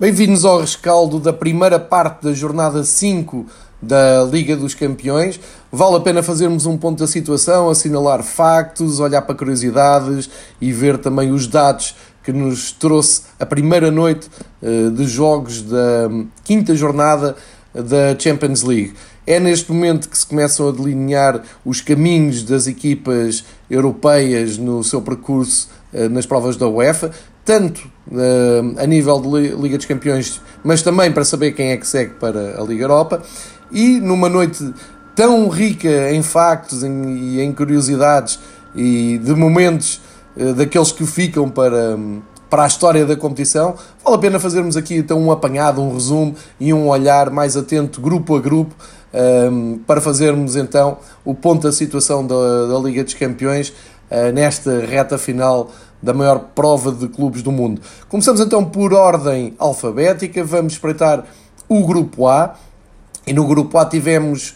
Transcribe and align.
Bem-vindos 0.00 0.44
ao 0.44 0.60
rescaldo 0.60 1.18
da 1.18 1.32
primeira 1.32 1.76
parte 1.76 2.22
da 2.22 2.32
jornada 2.32 2.84
5 2.84 3.44
da 3.82 4.22
Liga 4.30 4.56
dos 4.56 4.72
Campeões. 4.72 5.40
Vale 5.72 5.96
a 5.96 6.00
pena 6.00 6.22
fazermos 6.22 6.66
um 6.66 6.78
ponto 6.78 7.00
da 7.00 7.06
situação, 7.08 7.68
assinalar 7.68 8.22
factos, 8.22 9.00
olhar 9.00 9.22
para 9.22 9.34
curiosidades 9.34 10.30
e 10.60 10.72
ver 10.72 10.98
também 10.98 11.32
os 11.32 11.48
dados 11.48 11.96
que 12.22 12.32
nos 12.32 12.70
trouxe 12.70 13.22
a 13.40 13.44
primeira 13.44 13.90
noite 13.90 14.30
uh, 14.62 14.88
de 14.92 15.04
jogos 15.04 15.62
da 15.62 16.08
quinta 16.44 16.76
jornada 16.76 17.34
da 17.74 18.16
Champions 18.16 18.62
League. 18.62 18.94
É 19.26 19.40
neste 19.40 19.72
momento 19.72 20.08
que 20.08 20.16
se 20.16 20.26
começam 20.26 20.68
a 20.68 20.70
delinear 20.70 21.42
os 21.64 21.80
caminhos 21.80 22.44
das 22.44 22.68
equipas 22.68 23.44
europeias 23.68 24.58
no 24.58 24.84
seu 24.84 25.02
percurso 25.02 25.68
uh, 25.92 26.08
nas 26.08 26.24
provas 26.24 26.56
da 26.56 26.68
UEFA 26.68 27.10
tanto 27.48 27.80
uh, 28.12 28.78
a 28.78 28.84
nível 28.84 29.18
de 29.22 29.56
Liga 29.56 29.78
dos 29.78 29.86
Campeões, 29.86 30.38
mas 30.62 30.82
também 30.82 31.10
para 31.10 31.24
saber 31.24 31.52
quem 31.52 31.70
é 31.70 31.78
que 31.78 31.86
segue 31.86 32.12
para 32.20 32.60
a 32.60 32.62
Liga 32.62 32.84
Europa. 32.84 33.22
E 33.72 33.98
numa 34.00 34.28
noite 34.28 34.70
tão 35.16 35.48
rica 35.48 36.12
em 36.12 36.22
factos 36.22 36.82
e 36.82 37.40
em 37.40 37.50
curiosidades 37.50 38.38
e 38.74 39.16
de 39.16 39.34
momentos 39.34 39.98
uh, 40.36 40.52
daqueles 40.52 40.92
que 40.92 41.06
ficam 41.06 41.48
para, 41.48 41.96
um, 41.96 42.20
para 42.50 42.64
a 42.64 42.66
história 42.66 43.06
da 43.06 43.16
competição, 43.16 43.76
vale 44.04 44.16
a 44.16 44.18
pena 44.18 44.38
fazermos 44.38 44.76
aqui 44.76 44.96
então 44.96 45.18
um 45.18 45.32
apanhado, 45.32 45.80
um 45.80 45.94
resumo 45.94 46.34
e 46.60 46.74
um 46.74 46.86
olhar 46.86 47.30
mais 47.30 47.56
atento, 47.56 47.98
grupo 47.98 48.36
a 48.36 48.40
grupo, 48.40 48.74
um, 49.50 49.78
para 49.86 50.02
fazermos 50.02 50.54
então 50.54 50.98
o 51.24 51.34
ponto 51.34 51.62
da 51.62 51.72
situação 51.72 52.26
da, 52.26 52.66
da 52.66 52.78
Liga 52.78 53.02
dos 53.02 53.14
Campeões 53.14 53.70
uh, 54.10 54.30
nesta 54.34 54.80
reta 54.80 55.16
final 55.16 55.70
da 56.02 56.14
maior 56.14 56.38
prova 56.54 56.92
de 56.92 57.08
clubes 57.08 57.42
do 57.42 57.52
mundo. 57.52 57.80
Começamos 58.08 58.40
então 58.40 58.64
por 58.64 58.92
ordem 58.92 59.54
alfabética, 59.58 60.44
vamos 60.44 60.74
espreitar 60.74 61.24
o 61.68 61.84
grupo 61.86 62.26
A, 62.26 62.54
e 63.26 63.32
no 63.32 63.46
grupo 63.46 63.76
A 63.76 63.84
tivemos 63.84 64.54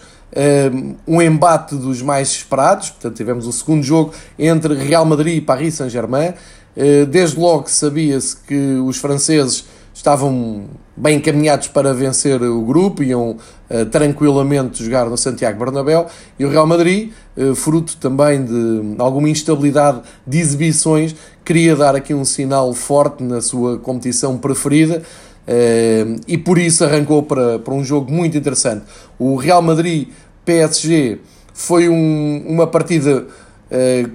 um, 1.07 1.17
um 1.17 1.23
embate 1.23 1.75
dos 1.75 2.01
mais 2.01 2.29
esperados, 2.29 2.91
portanto 2.91 3.17
tivemos 3.17 3.47
o 3.47 3.53
segundo 3.53 3.83
jogo 3.83 4.15
entre 4.39 4.75
Real 4.75 5.05
Madrid 5.05 5.37
e 5.37 5.41
Paris 5.41 5.75
Saint-Germain. 5.75 6.35
Uh, 6.75 7.05
desde 7.05 7.39
logo 7.39 7.69
sabia-se 7.69 8.35
que 8.37 8.77
os 8.77 8.97
franceses 8.97 9.67
estavam 9.95 10.65
bem 10.97 11.17
encaminhados 11.17 11.69
para 11.69 11.95
vencer 11.95 12.43
o 12.43 12.63
grupo, 12.63 13.03
iam 13.03 13.37
uh, 13.71 13.87
tranquilamente 13.87 14.85
jogar 14.85 15.07
no 15.09 15.17
Santiago 15.17 15.59
Bernabéu, 15.59 16.07
e 16.39 16.45
o 16.45 16.51
Real 16.51 16.67
Madrid, 16.67 17.11
uh, 17.37 17.55
fruto 17.55 17.97
também 17.97 18.45
de 18.45 18.95
alguma 18.99 19.29
instabilidade 19.29 20.03
de 20.27 20.39
exibições, 20.39 21.15
queria 21.45 21.75
dar 21.75 21.97
aqui 21.97 22.13
um 22.13 22.25
sinal 22.25 22.73
forte 22.75 23.23
na 23.23 23.41
sua 23.41 23.79
competição 23.79 24.37
preferida, 24.37 25.03
uh, 25.47 26.21
e 26.29 26.37
por 26.37 26.59
isso 26.59 26.85
arrancou 26.85 27.23
para, 27.23 27.59
para 27.59 27.75
um 27.75 27.85
jogo 27.85 28.13
muito 28.13 28.37
interessante. 28.37 28.85
O 29.19 29.37
Real 29.37 29.63
Madrid-PSG 29.63 31.21
foi 31.55 31.89
um, 31.89 32.45
uma 32.47 32.67
partida 32.67 33.27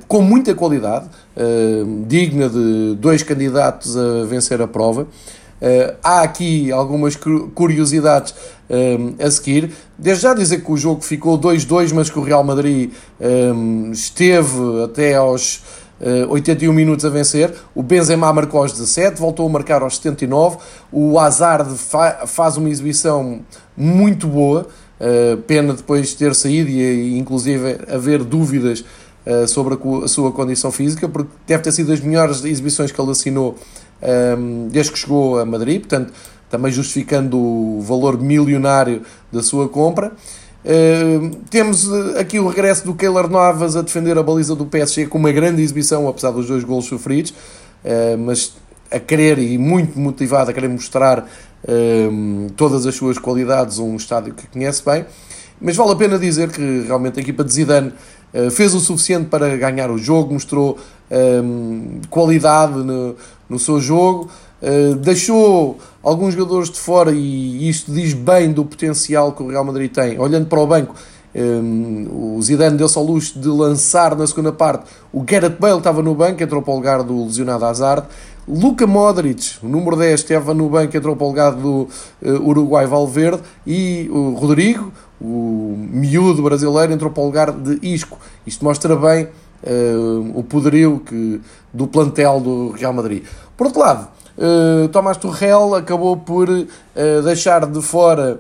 com 0.08 0.22
muita 0.22 0.54
qualidade, 0.54 1.08
digna 2.06 2.48
de 2.48 2.96
dois 3.00 3.24
candidatos 3.24 3.98
a 3.98 4.24
vencer 4.24 4.62
a 4.62 4.68
prova. 4.68 5.08
Uh, 5.60 5.98
há 6.04 6.22
aqui 6.22 6.72
algumas 6.72 7.16
curiosidades 7.16 8.34
um, 8.70 9.16
eh, 9.20 9.26
a 9.26 9.32
seguir. 9.32 9.72
Desde 9.98 10.24
já 10.24 10.34
dizer 10.34 10.64
que 10.64 10.72
o 10.72 10.78
jogo 10.78 11.02
ficou 11.02 11.38
2-2, 11.38 11.94
mas 11.94 12.10
que 12.10 12.20
o 12.20 12.22
Real 12.22 12.44
Madrid 12.44 12.92
um, 13.20 13.92
esteve 13.92 14.84
até 14.84 15.16
aos 15.16 15.64
uh, 16.00 16.30
81 16.30 16.72
minutos 16.72 17.06
a 17.06 17.10
vencer. 17.10 17.54
O 17.74 17.82
Benzema 17.82 18.32
marcou 18.32 18.62
aos 18.62 18.72
17, 18.72 19.20
voltou 19.20 19.48
a 19.48 19.50
marcar 19.50 19.82
aos 19.82 19.96
79. 19.96 20.58
O 20.92 21.18
Hazard 21.18 21.76
fa 21.76 22.28
faz 22.28 22.58
uma 22.58 22.70
exibição 22.70 23.40
muito 23.76 24.28
boa. 24.28 24.68
Uh, 25.00 25.38
pena 25.44 25.74
depois 25.74 26.10
de 26.10 26.18
ter 26.18 26.36
saído 26.36 26.70
e, 26.70 26.82
e 26.82 27.18
inclusive 27.18 27.80
haver 27.88 28.24
dúvidas 28.24 28.84
sobre 29.46 29.74
a, 29.74 30.06
a, 30.06 30.08
sua 30.08 30.32
condição 30.32 30.72
física, 30.72 31.10
porque 31.10 31.30
deve 31.46 31.62
ter 31.62 31.74
sido 31.74 31.88
das 31.88 32.00
melhores 32.00 32.46
exibições 32.46 32.94
que 32.94 33.02
ele 33.02 33.12
assinou 33.12 33.58
desde 34.70 34.92
que 34.92 35.00
chegou 35.00 35.40
a 35.40 35.46
Madrid, 35.46 35.80
portanto, 35.82 36.14
também 36.50 36.72
justificando 36.72 37.38
o 37.38 37.82
valor 37.82 38.22
milionário 38.22 39.02
da 39.32 39.44
sua 39.44 39.68
compra. 39.68 40.14
Temos 41.50 41.90
eh, 41.90 42.20
aqui 42.20 42.40
o 42.40 42.48
regresso 42.48 42.86
do 42.86 42.94
Keylor 42.94 43.30
Navas 43.30 43.76
a 43.78 43.82
defender 43.82 44.18
a 44.18 44.24
baliza 44.24 44.54
do 44.54 44.66
PSG 44.66 45.08
com 45.08 45.18
uma 45.18 45.32
grande 45.32 45.62
exibição, 45.62 46.08
apesar 46.08 46.32
dos 46.32 46.48
dois 46.48 46.64
golos 46.64 46.86
sofridos, 46.86 47.34
mas 48.20 48.54
a 48.92 49.00
querer 49.00 49.40
e 49.40 49.58
muito 49.58 49.98
motivado 49.98 50.52
a 50.52 50.54
querer 50.54 50.68
mostrar 50.68 51.26
todas 52.58 52.86
as 52.86 52.96
suas 52.96 53.18
qualidades, 53.18 53.80
um 53.80 53.96
estádio 53.96 54.34
que 54.34 54.46
conhece 54.48 54.84
bem. 54.84 55.06
Mas 55.60 55.76
vale 55.76 55.92
a 55.92 55.96
pena 55.96 56.20
dizer 56.20 56.52
que 56.52 56.84
realmente 56.86 57.20
a 57.20 57.22
equipa 57.22 57.44
de 57.44 57.54
Zidane 57.54 57.94
fez 58.52 58.74
o 58.74 58.80
suficiente 58.80 59.28
para 59.28 59.56
ganhar 59.58 59.90
o 59.90 59.98
jogo, 59.98 60.34
mostrou 60.34 60.78
um, 61.12 62.02
qualidade 62.10 62.78
no, 62.78 63.16
no 63.50 63.60
seu 63.60 63.80
jogo, 63.80 64.30
uh, 64.62 64.96
deixou 64.96 65.78
alguns 66.04 66.34
jogadores 66.34 66.70
de 66.70 66.80
fora 66.80 67.12
e 67.12 67.70
isto 67.70 67.92
diz 67.92 68.14
bem 68.14 68.52
do 68.52 68.64
potencial 68.66 69.32
que 69.32 69.44
o 69.44 69.48
Real 69.48 69.64
Madrid 69.64 69.92
tem. 69.92 70.20
Olhando 70.20 70.48
para 70.48 70.60
o 70.60 70.68
banco, 70.68 70.96
um, 71.36 72.36
o 72.38 72.42
Zidane 72.42 72.78
deu-se 72.78 72.98
ao 72.98 73.04
luxo 73.04 73.40
de 73.40 73.48
lançar 73.48 74.16
na 74.16 74.26
segunda 74.26 74.52
parte 74.52 74.86
o 75.12 75.22
Gareth 75.22 75.58
Bale 75.60 75.78
estava 75.78 76.02
no 76.02 76.16
banco, 76.16 76.42
entrou 76.42 76.62
para 76.62 76.74
o 76.74 76.76
lugar 76.76 77.04
do 77.04 77.26
lesionado 77.26 77.66
Hazard. 77.66 78.08
Luka 78.48 78.88
Modric, 78.88 79.58
o 79.62 79.68
número 79.68 79.98
10, 79.98 80.22
estava 80.22 80.54
no 80.54 80.70
banco, 80.70 80.96
entrou 80.96 81.18
para 81.18 81.26
o 81.26 81.28
lugar 81.28 81.52
do 81.52 81.90
uh, 82.22 82.48
Uruguai 82.48 82.88
Valverde 82.88 83.42
e 83.66 84.10
o 84.10 84.32
Rodrigo, 84.36 84.92
o 85.20 85.76
miúdo 85.78 86.44
brasileiro 86.44 86.94
entrou 86.94 87.12
para 87.12 87.24
o 87.24 87.26
lugar 87.26 87.52
de 87.52 87.80
Isco. 87.82 88.20
Isto 88.46 88.64
mostra 88.64 88.96
bem 88.96 89.28
uh, 89.64 90.32
o 90.36 90.44
poderio 90.44 91.00
que, 91.00 91.42
do 91.74 91.88
plantel 91.88 92.40
do 92.40 92.72
Real 92.72 92.94
Madrid. 92.94 93.24
Por 93.56 93.68
outro 93.68 93.82
lado, 93.82 94.08
uh, 94.38 94.88
Tomás 94.90 95.18
Tuchel 95.18 95.76
acabou 95.76 96.18
por 96.18 96.50
uh, 96.50 96.66
deixar 97.24 97.66
de 97.66 97.82
fora 97.82 98.40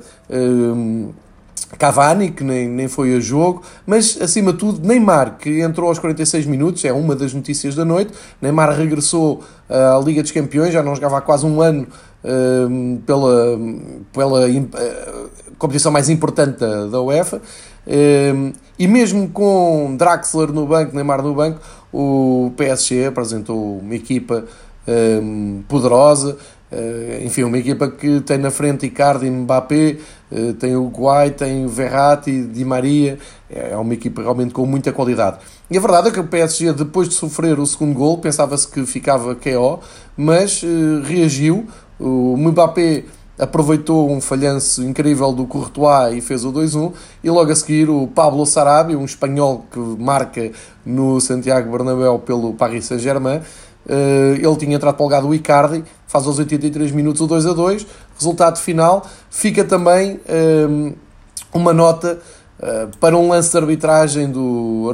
Cavani, 1.78 2.32
que 2.32 2.44
nem, 2.44 2.68
nem 2.70 2.88
foi 2.88 3.16
a 3.16 3.20
jogo, 3.20 3.62
mas 3.86 4.18
acima 4.22 4.54
de 4.54 4.60
tudo 4.60 4.88
Neymar, 4.88 5.38
que 5.38 5.62
entrou 5.62 5.90
aos 5.90 6.00
46 6.00 6.46
minutos, 6.46 6.86
é 6.86 6.94
uma 6.94 7.16
das 7.16 7.34
notícias 7.34 7.76
da 7.76 7.84
noite. 7.84 8.14
Neymar 8.42 8.74
regressou 8.78 9.44
à 9.70 10.00
Liga 10.04 10.22
dos 10.22 10.32
Campeões, 10.32 10.72
já 10.72 10.82
não 10.82 10.96
jogava 10.96 11.18
há 11.18 11.22
quase 11.22 11.46
um 11.46 11.62
ano 11.62 11.88
pela, 13.06 13.60
pela 14.12 14.42
competição 15.58 15.92
mais 15.92 16.10
importante 16.10 16.60
da, 16.60 17.02
UEFA. 17.02 17.42
E 18.78 18.88
mesmo 18.88 19.30
com 19.30 19.96
Draxler 19.98 20.52
no 20.52 20.66
banco, 20.66 20.96
Neymar 20.96 21.22
no 21.22 21.34
banco, 21.34 21.60
o 21.92 22.52
PSG 22.58 23.06
apresentou 23.06 23.80
uma 23.80 23.96
equipa 23.96 24.46
poderosa, 25.68 26.38
eh, 26.70 27.22
enfim, 27.24 27.44
uma 27.44 27.58
equipa 27.58 27.90
que 27.90 28.20
tem 28.22 28.38
na 28.38 28.52
frente 28.52 28.86
Icardi 28.86 29.30
Mbappé, 29.30 29.98
eh, 30.30 30.54
tem 30.60 30.76
o 30.76 30.88
Guai, 30.90 31.32
tem 31.32 31.66
o 31.66 31.70
Verratti, 31.70 32.44
Di 32.44 32.66
Maria, 32.66 33.18
é 33.50 33.76
uma 33.78 33.94
equipa 33.94 34.22
realmente 34.22 34.54
com 34.54 34.66
muita 34.66 34.92
qualidade. 34.92 35.38
E 35.72 35.78
a 35.78 35.82
verdade 35.82 36.10
é 36.10 36.12
que 36.12 36.20
o 36.20 36.28
PSG, 36.28 36.74
depois 36.74 37.08
de 37.08 37.16
sofrer 37.16 37.58
o 37.58 37.66
segundo 37.66 37.94
gol, 37.94 38.18
pensava-se 38.18 38.68
que 38.68 38.86
ficava 38.86 39.34
KO, 39.36 39.80
mas 40.18 40.62
eh, 40.64 40.68
reagiu. 41.08 41.68
O 42.00 42.36
Mbappé 42.38 43.04
aproveitou 43.40 44.10
um 44.10 44.20
falhanço 44.20 44.84
incrível 44.84 45.32
do 45.32 45.46
Courtois 45.46 46.16
e 46.16 46.22
fez 46.22 46.44
o 46.44 46.52
2-1 46.52 46.94
e 47.24 47.30
logo 47.30 47.52
a 47.52 47.56
seguir 47.56 47.90
o 47.90 48.08
Pablo 48.08 48.46
Sarabia, 48.46 48.98
um 48.98 49.06
espanhol 49.06 49.66
que 49.72 49.80
marca 49.80 50.52
no 50.86 51.20
Santiago 51.22 51.72
Bernabéu 51.72 52.20
pelo 52.20 52.54
Paris 52.54 52.86
Saint-Germain, 52.86 53.42
eh, 53.88 54.40
ele 54.42 54.56
tinha 54.58 54.76
entrado 54.76 54.96
para 54.96 55.04
o 55.04 55.06
lugar 55.06 55.22
do 55.22 55.34
Icardi, 55.34 55.84
faz 56.08 56.26
aos 56.26 56.40
83 56.40 56.92
minutos 56.92 57.22
o 57.22 57.28
2-2, 57.28 57.86
resultado 58.16 58.58
final, 58.58 59.06
fica 59.30 59.64
também 59.64 60.20
eh, 60.28 60.94
uma 61.54 61.74
nota 61.74 62.20
Uh, 62.58 62.90
para 62.98 63.16
um 63.16 63.30
lance 63.30 63.52
de 63.52 63.58
arbitragem 63.60 64.32
do 64.32 64.92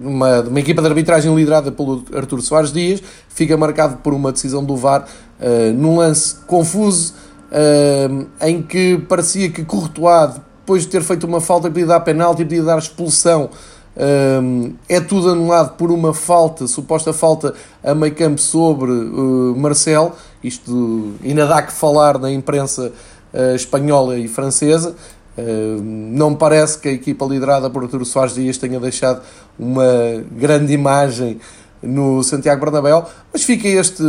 uma, 0.00 0.40
uma 0.40 0.58
equipa 0.58 0.82
de 0.82 0.88
arbitragem 0.88 1.32
liderada 1.32 1.70
pelo 1.70 2.04
Artur 2.12 2.42
Soares 2.42 2.72
Dias, 2.72 3.00
fica 3.28 3.56
marcado 3.56 3.98
por 3.98 4.12
uma 4.12 4.32
decisão 4.32 4.64
do 4.64 4.76
VAR 4.76 5.06
uh, 5.44 5.72
num 5.74 5.98
lance 5.98 6.36
confuso 6.46 7.14
uh, 7.50 8.26
em 8.40 8.62
que 8.62 8.98
parecia 9.08 9.50
que 9.50 9.64
Courtois, 9.64 10.40
depois 10.60 10.82
de 10.82 10.88
ter 10.88 11.02
feito 11.02 11.26
uma 11.26 11.40
falta, 11.40 11.68
podia 11.68 11.86
dar 11.86 12.00
penalti, 12.00 12.42
podia 12.44 12.62
dar 12.62 12.78
expulsão. 12.78 13.50
Uh, 13.96 14.74
é 14.88 15.00
tudo 15.00 15.30
anulado 15.30 15.76
por 15.76 15.92
uma 15.92 16.12
falta, 16.12 16.66
suposta 16.66 17.12
falta 17.12 17.54
a 17.82 17.94
meio 17.94 18.14
campo 18.14 18.40
sobre 18.40 18.90
uh, 18.90 19.54
Marcel. 19.56 20.12
Isto 20.42 21.12
ainda 21.22 21.46
dá 21.46 21.62
que 21.62 21.72
falar 21.72 22.18
na 22.18 22.30
imprensa 22.30 22.92
espanhola 23.56 24.16
e 24.16 24.28
francesa. 24.28 24.94
não 25.82 26.30
me 26.30 26.36
parece 26.36 26.78
que 26.78 26.88
a 26.88 26.92
equipa 26.92 27.24
liderada 27.24 27.68
por 27.68 27.82
Arturo 27.82 28.04
Soares 28.04 28.34
Dias 28.34 28.58
tenha 28.58 28.78
deixado 28.78 29.22
uma 29.58 29.84
grande 30.30 30.72
imagem 30.72 31.40
no 31.82 32.22
Santiago 32.22 32.64
Bernabéu, 32.64 33.04
mas 33.32 33.42
fica 33.42 33.66
este, 33.66 34.02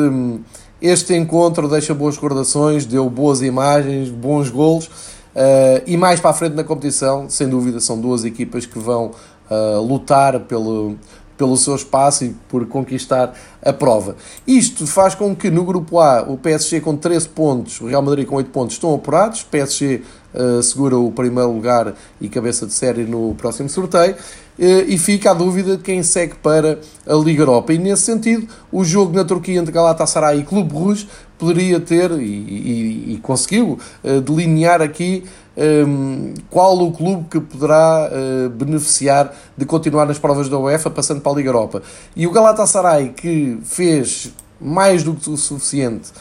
Este 0.86 1.16
encontro 1.16 1.68
deixa 1.68 1.96
boas 1.96 2.14
recordações, 2.14 2.86
deu 2.86 3.10
boas 3.10 3.42
imagens, 3.42 4.10
bons 4.10 4.52
golos. 4.52 4.86
Uh, 4.86 5.82
e 5.88 5.98
mais 5.98 6.20
para 6.20 6.30
a 6.30 6.34
frente 6.34 6.54
na 6.54 6.64
competição, 6.64 7.28
sem 7.28 7.50
dúvida, 7.50 7.80
são 7.80 8.00
duas 8.00 8.24
equipas 8.24 8.68
que 8.68 8.78
vão 8.78 9.10
uh, 9.50 9.82
lutar 9.82 10.42
pelo, 10.42 10.96
pelo 11.36 11.58
seu 11.58 11.76
espaço 11.76 12.26
e 12.26 12.36
por 12.48 12.68
conquistar 12.68 13.34
a 13.64 13.74
prova. 13.74 14.16
Isto 14.46 14.86
faz 14.86 15.16
com 15.16 15.36
que 15.36 15.50
no 15.50 15.64
grupo 15.64 16.00
A 16.00 16.22
o 16.22 16.38
PSG 16.38 16.82
com 16.82 16.96
13 16.96 17.30
pontos, 17.30 17.82
o 17.82 17.88
Real 17.88 18.04
Madrid 18.04 18.28
com 18.28 18.36
8 18.36 18.52
pontos 18.52 18.76
estão 18.76 18.94
apurados, 18.94 19.42
o 19.42 19.48
PSG 19.48 20.04
uh, 20.36 20.62
segura 20.62 21.00
o 21.00 21.12
primeiro 21.12 21.52
lugar 21.52 21.96
e 22.22 22.30
cabeça 22.30 22.68
de 22.68 22.74
série 22.74 23.06
no 23.06 23.34
próximo 23.34 23.70
sorteio. 23.70 24.16
Uh, 24.58 24.88
e 24.88 24.98
fica 24.98 25.32
a 25.32 25.34
dúvida 25.34 25.76
de 25.76 25.84
quem 25.84 26.02
segue 26.02 26.36
para 26.36 26.80
a 27.06 27.14
Liga 27.16 27.42
Europa. 27.42 27.74
E 27.74 27.78
nesse 27.78 28.04
sentido, 28.04 28.48
o 28.72 28.86
jogo 28.86 29.14
na 29.14 29.26
Turquia 29.26 29.60
entre 29.60 29.72
Galatasaray 29.72 30.40
e 30.40 30.44
Clube 30.44 30.74
Rouge 30.74 31.08
poderia 31.38 31.80
ter, 31.80 32.12
e, 32.12 32.24
e, 32.24 33.14
e 33.14 33.20
conseguiu, 33.22 33.78
uh, 34.04 34.22
delinear 34.22 34.82
aqui 34.82 35.26
um, 35.58 35.62
ehm, 35.62 36.34
qual 36.50 36.78
o 36.80 36.92
clube 36.92 37.26
que 37.30 37.40
poderá 37.40 38.10
uh, 38.10 38.50
beneficiar 38.50 39.34
de 39.58 39.66
continuar 39.66 40.06
nas 40.06 40.20
provas 40.20 40.48
da 40.48 40.58
UEFA, 40.58 40.90
passando 40.90 41.20
para 41.20 41.34
a 41.34 41.36
Liga 41.36 41.50
Europa. 41.50 41.82
E 42.16 42.26
o 42.26 42.32
Galatasaray, 42.32 43.10
que 43.10 43.58
fez 43.64 44.34
mais 44.60 45.04
do 45.04 45.14
que 45.14 45.30
o 45.30 45.36
suficiente 45.36 46.12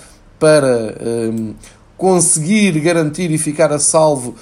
para 0.40 0.66
um, 1.00 1.50
ehm, 1.50 1.54
conseguir 1.96 2.78
garantir 2.80 3.30
e 3.30 3.38
ficar 3.38 3.72
a 3.72 3.78
salvo 3.78 4.34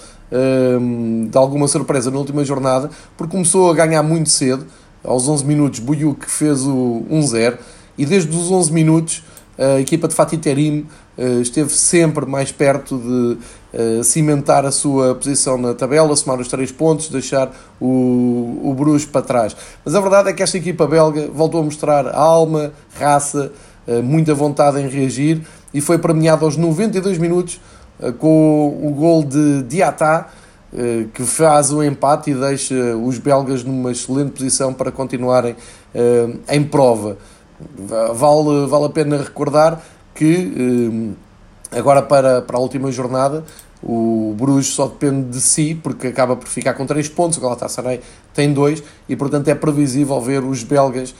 de 1.30 1.36
alguma 1.36 1.68
surpresa 1.68 2.10
na 2.10 2.18
última 2.18 2.44
jornada, 2.44 2.90
porque 3.16 3.32
começou 3.32 3.70
a 3.70 3.74
ganhar 3.74 4.02
muito 4.02 4.30
cedo, 4.30 4.66
aos 5.04 5.28
11 5.28 5.44
minutos, 5.44 5.80
Buyuk 5.80 6.30
fez 6.30 6.62
o 6.62 7.04
1-0, 7.10 7.58
e 7.98 8.06
desde 8.06 8.34
os 8.34 8.50
11 8.50 8.72
minutos 8.72 9.22
a 9.58 9.80
equipa 9.80 10.08
de 10.08 10.14
Fatih 10.14 10.38
Terim 10.38 10.86
eh, 11.16 11.40
esteve 11.42 11.70
sempre 11.70 12.24
mais 12.24 12.50
perto 12.50 12.96
de 12.96 13.38
uh, 13.78 14.02
cimentar 14.02 14.64
a 14.64 14.70
sua 14.70 15.14
posição 15.14 15.58
na 15.58 15.74
tabela, 15.74 16.16
somar 16.16 16.40
os 16.40 16.48
três 16.48 16.72
pontos, 16.72 17.08
deixar 17.08 17.54
o, 17.78 18.60
o 18.64 18.74
Bruges 18.74 19.04
para 19.06 19.20
trás. 19.20 19.54
Mas 19.84 19.94
a 19.94 20.00
verdade 20.00 20.30
é 20.30 20.32
que 20.32 20.42
esta 20.42 20.56
equipa 20.56 20.86
belga 20.86 21.28
voltou 21.28 21.60
a 21.60 21.64
mostrar 21.64 22.08
alma, 22.14 22.72
raça, 22.98 23.52
uh, 23.86 24.02
muita 24.02 24.34
vontade 24.34 24.80
em 24.80 24.88
reagir 24.88 25.42
e 25.74 25.82
foi 25.82 25.98
premiada 25.98 26.46
aos 26.46 26.56
92 26.56 27.18
minutos 27.18 27.60
com 28.18 28.68
o, 28.82 28.90
gol 28.90 29.24
de 29.24 29.62
Diatá, 29.62 30.28
que 31.12 31.22
faz 31.24 31.70
o 31.70 31.82
empate 31.82 32.30
e 32.30 32.34
deixa 32.34 32.96
os 32.96 33.18
belgas 33.18 33.62
numa 33.62 33.92
excelente 33.92 34.30
posição 34.30 34.72
para 34.72 34.90
continuarem 34.90 35.54
em 36.48 36.64
prova. 36.64 37.18
Vale, 38.14 38.66
vale 38.66 38.86
a 38.86 38.88
pena 38.88 39.18
recordar 39.18 39.80
que 40.14 41.14
eh, 41.72 41.78
agora 41.78 42.02
para, 42.02 42.42
para 42.42 42.56
a 42.56 42.60
última 42.60 42.90
jornada 42.90 43.44
o 43.82 44.34
Bruges 44.38 44.68
só 44.68 44.86
depende 44.86 45.30
de 45.30 45.40
si 45.40 45.74
porque 45.74 46.06
acaba 46.06 46.36
por 46.36 46.46
ficar 46.46 46.74
com 46.74 46.86
3 46.86 47.08
pontos, 47.08 47.38
o 47.38 47.40
Galatasaray 47.40 48.00
tem 48.32 48.52
2 48.52 48.82
e 49.08 49.16
portanto 49.16 49.48
é 49.48 49.54
previsível 49.54 50.20
ver 50.20 50.44
os 50.44 50.62
belgas 50.62 51.10
eh, 51.10 51.14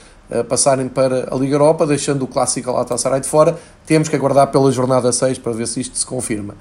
passarem 0.47 0.87
para 0.87 1.33
a 1.33 1.37
Liga 1.37 1.55
Europa, 1.55 1.85
deixando 1.85 2.23
o 2.23 2.27
clássico 2.27 2.71
Galatasaray 2.71 3.21
de 3.21 3.27
fora. 3.27 3.57
Temos 3.85 4.09
que 4.09 4.15
aguardar 4.15 4.47
pela 4.47 4.71
jornada 4.71 5.11
6 5.11 5.37
para 5.37 5.51
ver 5.51 5.67
se 5.67 5.81
isto 5.81 5.97
se 5.97 6.05
confirma. 6.05 6.55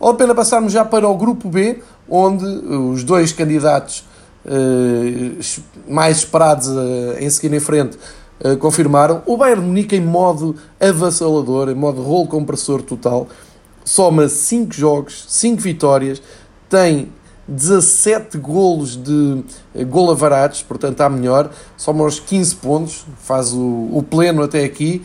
Vale 0.00 0.14
a 0.14 0.16
pena 0.16 0.34
passarmos 0.34 0.72
já 0.72 0.84
para 0.84 1.08
o 1.08 1.16
grupo 1.16 1.48
B, 1.48 1.80
onde 2.08 2.44
os 2.44 3.04
dois 3.04 3.32
candidatos 3.32 4.04
eh, 4.44 5.40
mais 5.88 6.18
esperados 6.18 6.68
em 7.18 7.30
seguir 7.30 7.54
em 7.54 7.60
frente 7.60 7.98
eh, 8.40 8.56
confirmaram. 8.56 9.22
O 9.26 9.36
Bayern 9.36 9.64
Munique 9.64 9.96
em 9.96 10.00
modo 10.00 10.56
avassalador, 10.80 11.68
em 11.68 11.74
modo 11.74 12.02
rolo 12.02 12.26
compressor 12.26 12.82
total, 12.82 13.28
soma 13.84 14.28
5 14.28 14.74
jogos, 14.74 15.24
5 15.28 15.62
vitórias, 15.62 16.20
tem 16.68 17.08
17 17.46 18.38
golos 18.38 18.96
de 18.96 19.42
eh, 19.74 19.84
gol 19.84 20.10
avarados, 20.10 20.62
portanto 20.62 20.92
está 20.92 21.08
melhor, 21.08 21.50
soma 21.76 22.04
os 22.04 22.18
15 22.20 22.56
pontos, 22.56 23.06
faz 23.20 23.52
o, 23.52 23.88
o 23.92 24.04
pleno 24.08 24.42
até 24.42 24.64
aqui. 24.64 25.02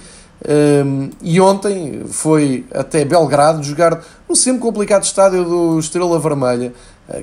Um, 0.47 0.51
ehm, 0.51 1.09
e 1.21 1.41
ontem 1.41 2.05
foi 2.07 2.65
até 2.73 3.03
Belgrado 3.03 3.61
jogar 3.61 4.01
no 4.27 4.35
sempre 4.35 4.61
complicado 4.61 5.03
estádio 5.03 5.43
do 5.43 5.79
Estrela 5.79 6.17
Vermelha, 6.17 6.73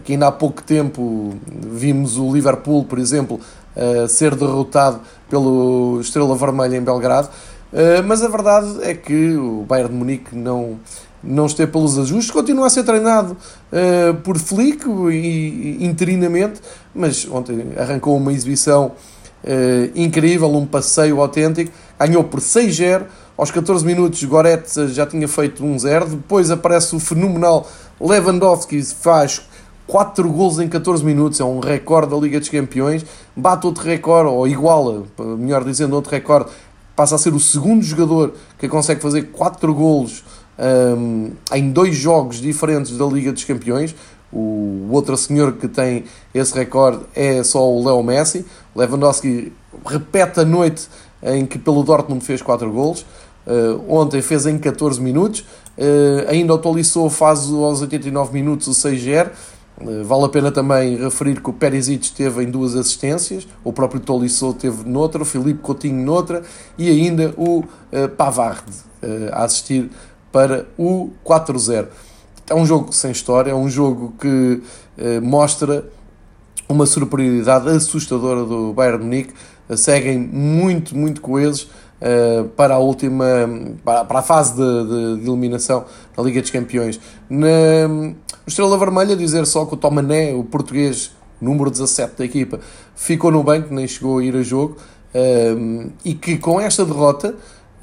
que 0.04 0.12
ainda 0.12 0.26
há 0.26 0.32
pouco 0.32 0.62
tempo 0.62 1.34
vimos 1.46 2.18
o 2.18 2.32
Liverpool, 2.32 2.84
por 2.84 2.98
exemplo, 2.98 3.40
uh, 3.76 4.08
ser 4.08 4.34
derrotado 4.34 5.00
pelo 5.28 6.00
Estrela 6.00 6.34
Vermelha 6.34 6.76
em 6.76 6.82
Belgrado. 6.82 7.28
Uh, 7.72 8.02
mas 8.06 8.22
a 8.22 8.28
verdade 8.28 8.78
é 8.82 8.94
que 8.94 9.36
o 9.36 9.64
Bayern 9.68 9.92
de 9.92 9.98
Munique 9.98 10.36
não, 10.36 10.78
não 11.22 11.46
esteve 11.46 11.72
pelos 11.72 11.98
ajustes, 11.98 12.30
continua 12.30 12.66
a 12.66 12.70
ser 12.70 12.84
treinado 12.84 13.36
uh, 13.72 14.14
por 14.22 14.38
Flick 14.38 14.86
e, 15.10 15.84
interinamente, 15.84 16.60
mas 16.94 17.26
ontem 17.30 17.72
arrancou 17.76 18.16
uma 18.16 18.32
exibição 18.32 18.92
uh, 19.44 19.90
incrível, 19.94 20.48
um 20.54 20.66
passeio 20.66 21.20
autêntico, 21.20 21.72
ganhou 21.98 22.24
por 22.24 22.40
6-0, 22.40 23.04
aos 23.36 23.50
14 23.50 23.84
minutos 23.84 24.22
Goretzka 24.24 24.88
já 24.88 25.06
tinha 25.06 25.28
feito 25.28 25.62
1-0, 25.62 26.10
depois 26.10 26.50
aparece 26.50 26.96
o 26.96 26.98
fenomenal 26.98 27.68
Lewandowski, 28.00 28.82
faz 28.82 29.42
4 29.86 30.28
gols 30.30 30.58
em 30.58 30.68
14 30.68 31.04
minutos, 31.04 31.38
é 31.40 31.44
um 31.44 31.60
recorde 31.60 32.10
da 32.10 32.16
Liga 32.16 32.40
dos 32.40 32.48
Campeões, 32.48 33.04
bate 33.36 33.66
outro 33.66 33.84
recorde, 33.84 34.30
ou 34.30 34.48
iguala, 34.48 35.04
melhor 35.38 35.64
dizendo, 35.64 35.94
outro 35.94 36.10
recorde, 36.10 36.50
passa 36.94 37.14
a 37.14 37.18
ser 37.18 37.34
o 37.34 37.40
segundo 37.40 37.82
jogador 37.82 38.32
que 38.58 38.68
consegue 38.68 39.00
fazer 39.00 39.24
4 39.24 39.72
gols 39.74 40.24
um, 40.58 41.32
em 41.52 41.70
dois 41.70 41.94
jogos 41.94 42.40
diferentes 42.40 42.96
da 42.96 43.04
Liga 43.06 43.32
dos 43.32 43.44
Campeões. 43.44 43.94
O 44.32 44.88
outro 44.90 45.16
senhor 45.16 45.52
que 45.52 45.68
tem 45.68 46.04
esse 46.34 46.54
recorde 46.54 47.04
é 47.14 47.42
só 47.42 47.68
o 47.68 47.84
Leo 47.84 48.02
Messi. 48.02 48.44
Lewandowski 48.74 49.52
repete 49.86 50.40
a 50.40 50.44
noite 50.44 50.88
em 51.22 51.46
que 51.46 51.58
pelo 51.58 51.82
Dortmund 51.82 52.24
fez 52.24 52.42
4 52.42 52.70
gols. 52.70 53.06
Uh, 53.46 53.80
ontem 53.88 54.20
fez 54.20 54.44
em 54.44 54.58
14 54.58 55.00
minutos. 55.00 55.40
Uh, 55.78 56.28
ainda 56.28 56.52
o 56.54 56.58
Tolisso 56.58 57.08
faz 57.08 57.48
aos 57.48 57.80
89 57.80 58.32
minutos 58.32 58.66
o 58.66 58.72
6-0. 58.72 59.30
Eh, 59.80 60.02
vale 60.02 60.25
a 60.25 60.28
pena 60.28 60.50
também 60.50 60.96
referir 60.96 61.40
que 61.40 61.50
o 61.50 61.52
Perisic 61.52 62.10
teve 62.12 62.42
em 62.42 62.50
duas 62.50 62.75
assistências, 62.75 63.46
o 63.62 63.72
próprio 63.72 64.00
Tolisso 64.00 64.54
teve 64.54 64.88
noutra, 64.88 65.22
o 65.22 65.25
Filipe 65.25 65.60
Coutinho 65.60 66.02
noutra 66.02 66.42
e 66.78 66.88
ainda 66.88 67.34
o 67.36 67.58
uh, 67.60 68.08
Pavard 68.16 68.62
uh, 69.02 69.32
a 69.32 69.44
assistir 69.44 69.90
para 70.33 70.66
o 70.78 71.11
4-0. 71.25 71.88
É 72.49 72.54
um 72.54 72.64
jogo 72.64 72.92
sem 72.92 73.11
história, 73.11 73.50
é 73.50 73.54
um 73.54 73.68
jogo 73.68 74.14
que 74.21 74.26
uh, 74.99 75.23
mostra 75.23 75.85
uma 76.68 76.87
superioridade 76.87 77.68
assustadora 77.68 78.45
do 78.45 78.73
Bayern 78.73 79.02
Munique. 79.02 79.35
seguem 79.76 80.18
muito, 80.18 80.97
muito 80.97 81.21
coesos 81.21 81.68
uh, 82.00 82.49
para 82.56 82.75
a 82.75 82.78
última, 82.78 83.25
para, 83.85 84.04
para 84.04 84.18
a 84.21 84.23
fase 84.23 84.54
de, 84.54 84.85
de, 84.85 85.23
de, 85.23 85.28
eliminação 85.28 85.85
da 86.16 86.23
Liga 86.23 86.40
dos 86.40 86.50
Campeões. 86.50 87.00
Na 87.28 88.14
Estrela 88.47 88.78
Vermelha, 88.78 89.16
dizer 89.16 89.47
só 89.47 89.64
que 89.64 89.75
o 89.75 89.76
Tomané, 89.76 90.33
o 90.35 90.45
português 90.45 91.12
número 91.40 91.71
17 91.71 92.14
da 92.16 92.25
equipa, 92.25 92.61
ficou 92.95 93.30
no 93.30 93.42
banco, 93.42 93.73
nem 93.75 93.87
chegou 93.87 94.18
a 94.18 94.25
ir 94.25 94.37
a 94.37 94.42
jogo, 94.42 94.76
uh, 95.14 95.90
e 96.04 96.14
que 96.14 96.38
com 96.38 96.61
esta 96.61 96.85
derrota 96.85 97.35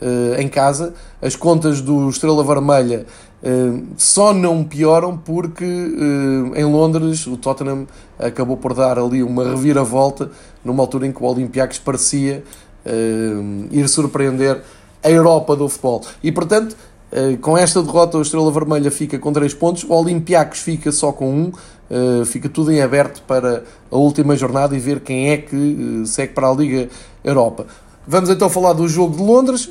uh, 0.03 0.39
em 0.39 0.47
casa, 0.47 0.93
as 1.21 1.35
contas 1.35 1.81
do 1.81 2.09
Estrela 2.09 2.43
Vermelha 2.43 3.05
Uh, 3.45 3.87
só 3.97 4.33
não 4.33 4.63
pioram 4.63 5.17
porque 5.17 5.65
uh, 5.65 6.55
em 6.55 6.63
Londres 6.63 7.27
o 7.27 7.35
Tottenham 7.35 7.85
acabou 8.17 8.55
por 8.55 8.73
dar 8.73 8.97
ali 8.97 9.21
uma 9.21 9.43
reviravolta 9.43 10.31
numa 10.63 10.81
altura 10.81 11.07
em 11.07 11.11
que 11.11 11.21
o 11.21 11.25
Olympiacos 11.25 11.77
parecia 11.77 12.41
ir 13.69 13.87
surpreender 13.89 14.61
a 15.03 15.09
Europa 15.09 15.57
do 15.57 15.67
futebol. 15.67 16.01
E 16.21 16.31
portanto, 16.31 16.75
com 17.41 17.57
esta 17.57 17.81
derrota, 17.81 18.17
o 18.17 18.21
Estrela 18.21 18.51
Vermelha 18.51 18.91
fica 18.91 19.17
com 19.19 19.31
3 19.31 19.53
pontos, 19.53 19.83
o 19.83 19.93
Olympiacos 19.93 20.59
fica 20.59 20.91
só 20.91 21.11
com 21.11 21.29
1, 21.29 21.51
um, 21.91 22.25
fica 22.25 22.49
tudo 22.49 22.71
em 22.71 22.81
aberto 22.81 23.21
para 23.23 23.63
a 23.91 23.95
última 23.95 24.35
jornada 24.35 24.75
e 24.75 24.79
ver 24.79 24.99
quem 24.99 25.29
é 25.29 25.37
que 25.37 26.03
segue 26.05 26.33
para 26.33 26.49
a 26.49 26.53
Liga 26.53 26.89
Europa. 27.23 27.67
Vamos 28.05 28.29
então 28.29 28.49
falar 28.49 28.73
do 28.73 28.87
jogo 28.87 29.15
de 29.15 29.23
Londres, 29.23 29.69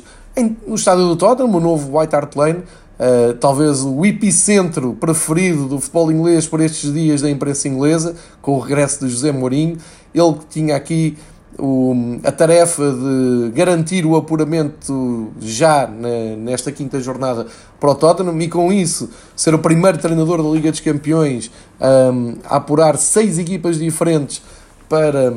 no 0.66 0.74
estádio 0.74 1.08
do 1.08 1.16
Tottenham, 1.16 1.54
o 1.54 1.60
novo 1.60 1.98
White 1.98 2.14
Hart 2.14 2.36
Lane. 2.36 2.62
Uh, 2.98 3.34
talvez 3.34 3.82
o 3.82 4.04
epicentro 4.06 4.94
preferido 4.94 5.66
do 5.66 5.80
futebol 5.80 6.12
inglês 6.12 6.46
por 6.46 6.60
estes 6.60 6.92
dias 6.92 7.20
da 7.20 7.28
imprensa 7.28 7.66
inglesa, 7.66 8.14
com 8.40 8.52
o 8.52 8.60
regresso 8.60 9.04
de 9.04 9.10
José 9.10 9.32
Mourinho. 9.32 9.76
Ele 10.14 10.34
que 10.34 10.46
tinha 10.46 10.76
aqui 10.76 11.16
o, 11.58 11.94
a 12.24 12.32
tarefa 12.32 12.82
de 12.92 13.50
garantir 13.54 14.06
o 14.06 14.16
apuramento 14.16 15.32
já 15.40 15.86
na, 15.86 16.36
nesta 16.36 16.72
quinta 16.72 17.00
jornada 17.00 17.46
para 17.78 17.90
o 17.90 17.94
Tottenham 17.94 18.40
e 18.40 18.48
com 18.48 18.72
isso 18.72 19.10
ser 19.34 19.54
o 19.54 19.58
primeiro 19.58 19.98
treinador 19.98 20.42
da 20.42 20.48
Liga 20.48 20.70
dos 20.70 20.80
Campeões 20.80 21.50
um, 21.80 22.36
a 22.44 22.56
apurar 22.56 22.96
seis 22.96 23.38
equipas 23.38 23.78
diferentes 23.78 24.42
para 24.88 25.34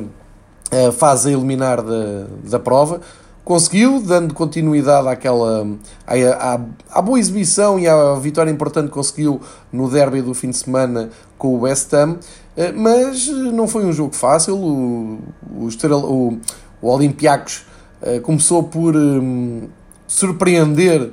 a 0.70 0.92
fase 0.92 1.28
a 1.28 1.32
eliminar 1.32 1.82
da, 1.82 2.26
da 2.44 2.58
prova. 2.58 3.00
Conseguiu, 3.46 4.02
dando 4.02 4.34
continuidade 4.34 5.06
àquela, 5.06 5.64
à, 6.04 6.14
à, 6.14 6.60
à, 6.90 7.00
boa 7.00 7.16
exibição 7.16 7.78
e 7.78 7.86
à 7.86 8.16
vitória 8.16 8.50
importante 8.50 8.88
que 8.88 8.94
conseguiu 8.94 9.40
no 9.72 9.88
derby 9.88 10.20
do 10.20 10.34
fim 10.34 10.50
de 10.50 10.56
semana 10.56 11.10
com 11.38 11.54
o 11.54 11.60
West 11.60 11.94
Ham, 11.94 12.18
eh, 12.56 12.72
mas 12.72 13.28
não 13.28 13.68
foi 13.68 13.84
um 13.84 13.92
jogo 13.92 14.16
fácil. 14.16 14.56
O, 14.56 15.20
o, 15.60 15.68
o, 15.68 16.40
o 16.82 16.88
Olympiacos 16.88 17.64
eh, 18.02 18.18
começou 18.18 18.64
por 18.64 18.96
um, 18.96 19.68
surpreender 20.08 21.12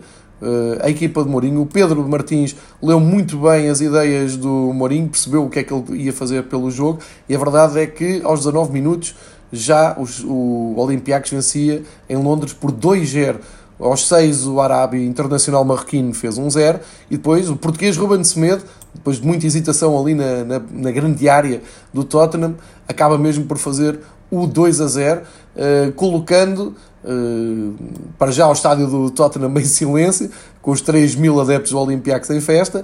a 0.82 0.90
equipa 0.90 1.24
de 1.24 1.30
Mourinho. 1.30 1.62
O 1.62 1.66
Pedro 1.66 2.06
Martins 2.06 2.54
leu 2.82 3.00
muito 3.00 3.38
bem 3.38 3.70
as 3.70 3.80
ideias 3.80 4.36
do 4.36 4.74
Mourinho, 4.74 5.08
percebeu 5.08 5.46
o 5.46 5.50
que 5.50 5.60
é 5.60 5.64
que 5.64 5.74
ele 5.74 6.04
ia 6.04 6.12
fazer 6.12 6.44
pelo 6.44 6.70
jogo 6.70 7.00
e 7.30 7.36
a 7.36 7.38
verdade 7.38 7.80
é 7.80 7.88
que 7.88 8.22
aos 8.26 8.40
19 8.40 8.74
minutos 8.74 9.16
já 9.54 9.96
os, 10.00 10.24
o 10.24 10.74
Olympiacos 10.76 11.30
vencia 11.30 11.84
em 12.10 12.18
Londres 12.18 12.54
por 12.54 12.72
2-0. 12.72 13.36
Aos 13.80 14.08
6 14.08 14.48
o 14.48 14.60
Arábio 14.60 15.02
Internacional 15.04 15.64
Marroquino 15.64 16.14
fez 16.14 16.40
1-0 16.40 16.80
e 17.12 17.18
depois 17.18 17.50
o 17.50 17.56
português 17.56 17.96
Ruben 17.96 18.24
Semedo, 18.24 18.64
depois 18.94 19.18
de 19.18 19.28
muita 19.28 19.46
hesitação 19.46 20.00
ali 20.00 20.16
na, 20.16 20.44
na, 20.44 20.62
na 20.72 20.92
grande 20.92 21.30
área 21.30 21.62
do 21.94 22.04
Tottenham, 22.04 22.56
acaba 22.88 23.18
mesmo 23.18 23.46
por 23.46 23.58
fazer 23.58 24.00
o 24.32 24.48
2 24.48 24.82
a 24.82 24.88
0, 24.88 25.22
uh, 25.22 25.24
eh, 25.56 25.92
colocando 25.96 26.76
uh, 27.04 27.74
para 28.18 28.32
já 28.32 28.48
o 28.48 28.54
estádio 28.54 28.88
do 28.88 29.12
Tottenham 29.12 29.54
em 29.60 29.66
silêncio, 29.66 30.32
com 30.62 30.72
os 30.72 30.82
3 30.82 31.16
mil 31.16 31.40
adeptos 31.40 31.72
do 31.72 31.80
Olympiacos 31.80 32.30
em 32.32 32.42
festa, 32.42 32.84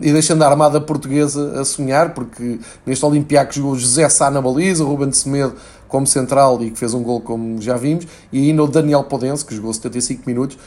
e 0.00 0.12
deixando 0.12 0.42
a 0.42 0.48
armada 0.48 0.80
portuguesa 0.80 1.60
a 1.60 1.64
sonhar, 1.64 2.14
porque 2.14 2.58
neste 2.86 3.04
Olympiacos 3.04 3.56
jogou 3.56 3.76
José 3.76 4.08
Sá 4.08 4.30
na 4.30 4.40
baliza, 4.40 4.82
Ruben 4.84 5.12
Semedo 5.12 5.54
como 5.88 6.06
central 6.06 6.62
e 6.62 6.70
que 6.70 6.78
fez 6.78 6.94
um 6.94 7.02
gol 7.02 7.20
como 7.20 7.60
já 7.60 7.76
vimos, 7.76 8.06
e 8.32 8.48
ainda 8.48 8.62
o 8.62 8.66
Daniel 8.66 9.04
Podense, 9.04 9.44
que 9.44 9.54
jogou 9.54 9.72
75 9.72 10.22
minutos, 10.26 10.58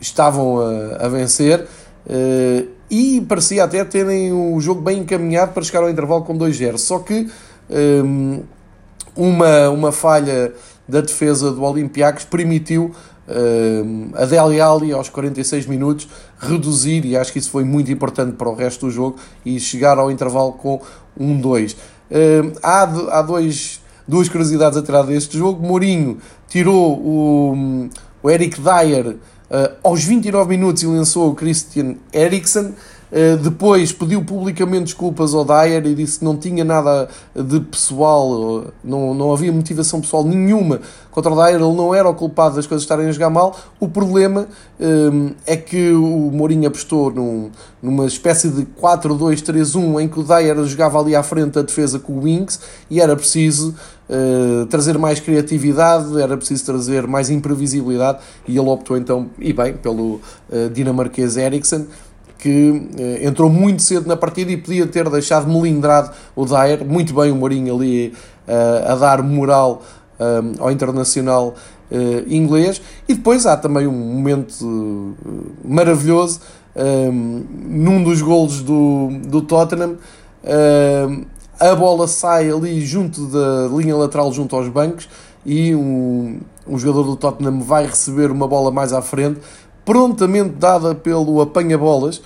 estavam 0.00 0.58
a, 0.58 1.06
a 1.06 1.08
vencer. 1.08 1.66
Uh, 2.06 2.76
e 2.88 3.20
parecia 3.28 3.64
até 3.64 3.84
terem 3.84 4.32
o 4.32 4.60
jogo 4.60 4.80
bem 4.80 5.00
encaminhado 5.00 5.52
para 5.52 5.62
chegar 5.62 5.82
ao 5.82 5.90
intervalo 5.90 6.22
com 6.22 6.38
2-0. 6.38 6.78
Só 6.78 7.00
que 7.00 7.28
um, 7.68 8.42
uma, 9.16 9.70
uma 9.70 9.92
falha 9.92 10.52
da 10.88 11.00
defesa 11.00 11.50
do 11.50 11.62
Olympiacos 11.62 12.24
permitiu 12.24 12.92
uh, 13.28 14.16
a 14.16 14.24
Dele 14.24 14.60
Alli 14.60 14.92
aos 14.92 15.08
46 15.08 15.66
minutos 15.66 16.08
reduzir, 16.38 17.04
e 17.04 17.16
acho 17.16 17.32
que 17.32 17.38
isso 17.38 17.50
foi 17.50 17.64
muito 17.64 17.90
importante 17.90 18.32
para 18.36 18.48
o 18.48 18.54
resto 18.54 18.86
do 18.86 18.92
jogo, 18.92 19.16
e 19.44 19.58
chegar 19.58 19.98
ao 19.98 20.10
intervalo 20.10 20.52
com 20.52 20.80
1-2. 21.18 21.74
Uh, 21.74 22.52
há, 22.62 22.82
há 23.18 23.22
dois, 23.22 23.80
duas 24.06 24.28
curiosidades 24.28 24.78
a 24.78 24.82
tirar 24.82 25.02
deste 25.02 25.36
jogo. 25.36 25.66
Mourinho 25.66 26.18
tirou 26.48 26.98
o, 26.98 27.88
o 28.22 28.30
Eric 28.30 28.60
Dyer 28.60 29.08
uh, 29.08 29.16
aos 29.82 30.04
29 30.04 30.48
minutos 30.48 30.82
e 30.82 30.86
lançou 30.86 31.30
o 31.30 31.34
Christian 31.34 31.96
Eriksen. 32.12 32.74
Eh, 33.16 33.34
depois 33.36 33.92
pediu 33.92 34.22
publicamente 34.22 34.84
desculpas 34.84 35.32
ao 35.32 35.42
Dyer 35.42 35.86
e 35.86 35.94
disse 35.94 36.18
que 36.18 36.24
não 36.26 36.36
tinha 36.36 36.62
nada 36.62 37.08
de 37.34 37.60
pessoal, 37.60 38.66
não, 38.84 39.14
não 39.14 39.32
havia 39.32 39.50
motivação 39.50 40.02
pessoal 40.02 40.22
nenhuma 40.22 40.82
contra 41.10 41.32
o 41.32 41.34
Dyer, 41.34 41.54
ele 41.54 41.74
não 41.74 41.94
era 41.94 42.06
o 42.06 42.14
culpado 42.14 42.56
das 42.56 42.66
coisas 42.66 42.82
estarem 42.82 43.06
a 43.08 43.12
jogar 43.12 43.30
mal. 43.30 43.58
O 43.80 43.88
problema 43.88 44.46
um, 44.78 45.28
eh, 45.46 45.54
é 45.54 45.56
que 45.56 45.92
o 45.92 46.30
Mourinho 46.30 46.68
apostou 46.68 47.10
num, 47.10 47.50
numa 47.82 48.04
espécie 48.04 48.50
de 48.50 48.66
4-2-3-1 48.78 50.02
em 50.02 50.08
que 50.08 50.20
o 50.20 50.22
Dyer 50.22 50.62
jogava 50.64 51.00
ali 51.00 51.16
à 51.16 51.22
frente 51.22 51.52
da 51.52 51.62
defesa 51.62 51.98
com 51.98 52.18
o 52.18 52.22
Wings 52.24 52.60
e 52.90 53.00
era 53.00 53.16
preciso 53.16 53.74
uh, 54.10 54.66
trazer 54.66 54.98
mais 54.98 55.20
criatividade, 55.20 56.20
era 56.20 56.36
preciso 56.36 56.66
trazer 56.66 57.06
mais 57.06 57.30
imprevisibilidade 57.30 58.18
e 58.46 58.58
ele 58.58 58.68
optou 58.68 58.96
então, 58.96 59.30
e 59.38 59.54
bem, 59.54 59.74
pelo 59.74 60.20
uh, 60.50 60.68
dinamarquês 60.72 61.36
Eriksen 61.36 61.86
que 62.46 62.88
eh, 62.96 63.26
entrou 63.26 63.50
muito 63.50 63.82
cedo 63.82 64.06
na 64.06 64.16
partida 64.16 64.52
e 64.52 64.56
podia 64.56 64.86
ter 64.86 65.10
deixado 65.10 65.48
melindrado 65.48 66.12
o 66.36 66.46
Dyer. 66.46 66.84
Muito 66.84 67.12
bem 67.12 67.32
o 67.32 67.34
Mourinho 67.34 67.74
ali 67.74 68.14
eh, 68.46 68.84
a 68.86 68.94
dar 68.94 69.20
moral 69.20 69.82
eh, 70.20 70.24
ao 70.60 70.70
internacional 70.70 71.54
inglês. 72.28 72.82
E 73.08 73.14
depois 73.14 73.46
há 73.46 73.56
também 73.56 73.86
um 73.86 73.92
momento 73.92 75.14
maravilhoso 75.64 76.40
num 77.64 78.02
dos 78.02 78.20
golos 78.20 78.60
do, 78.60 79.08
do 79.24 79.40
Tottenham. 79.40 79.96
a 81.60 81.74
bola 81.76 82.08
sai 82.08 82.50
ali 82.50 82.80
junto 82.80 83.28
da 83.28 83.68
linha 83.68 83.94
lateral, 83.94 84.32
junto 84.32 84.56
aos 84.56 84.68
bancos, 84.68 85.08
e 85.44 85.76
um, 85.76 86.40
um 86.66 86.76
jogador 86.76 87.04
do 87.04 87.14
Tottenham 87.14 87.60
vai 87.60 87.86
receber 87.86 88.32
uma 88.32 88.48
bola 88.48 88.72
mais 88.72 88.92
à 88.92 89.00
frente 89.00 89.38
prontamente 89.86 90.50
dada 90.58 90.94
pelo 90.94 91.40
apanha-bolas, 91.40 92.20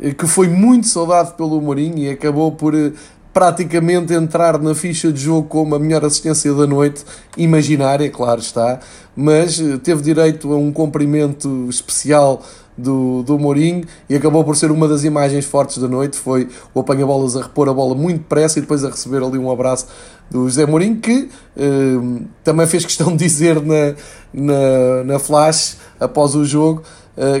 eh, 0.00 0.12
que 0.12 0.26
foi 0.26 0.48
muito 0.48 0.88
saudado 0.88 1.34
pelo 1.34 1.60
Mourinho 1.60 1.98
e 1.98 2.08
acabou 2.08 2.50
por 2.50 2.74
eh, 2.74 2.92
praticamente 3.32 4.12
entrar 4.12 4.58
na 4.58 4.74
ficha 4.74 5.12
de 5.12 5.20
jogo 5.20 5.46
como 5.46 5.74
a 5.74 5.78
melhor 5.78 6.04
assistência 6.04 6.52
da 6.52 6.66
noite, 6.66 7.04
imaginária, 7.36 8.10
claro 8.10 8.40
está, 8.40 8.80
mas 9.14 9.60
eh, 9.60 9.76
teve 9.76 10.02
direito 10.02 10.52
a 10.52 10.56
um 10.56 10.72
cumprimento 10.72 11.66
especial 11.68 12.42
do, 12.76 13.22
do 13.22 13.38
Mourinho 13.38 13.84
e 14.08 14.14
acabou 14.14 14.42
por 14.44 14.56
ser 14.56 14.70
uma 14.70 14.88
das 14.88 15.04
imagens 15.04 15.44
fortes 15.44 15.78
da 15.78 15.88
noite. 15.88 16.16
Foi 16.16 16.48
o 16.74 16.80
apanha-bolas 16.80 17.36
a 17.36 17.42
repor 17.42 17.68
a 17.68 17.74
bola 17.74 17.94
muito 17.94 18.18
depressa 18.18 18.58
e 18.58 18.62
depois 18.62 18.84
a 18.84 18.88
receber 18.88 19.22
ali 19.22 19.38
um 19.38 19.50
abraço 19.50 19.86
do 20.30 20.48
José 20.48 20.64
Mourinho, 20.64 20.96
que 20.96 21.28
eh, 21.56 22.22
também 22.42 22.66
fez 22.66 22.84
questão 22.84 23.14
de 23.14 23.18
dizer 23.24 23.60
na, 23.60 23.94
na, 24.32 25.04
na 25.04 25.18
flash 25.18 25.76
após 26.00 26.34
o 26.34 26.44
jogo 26.44 26.82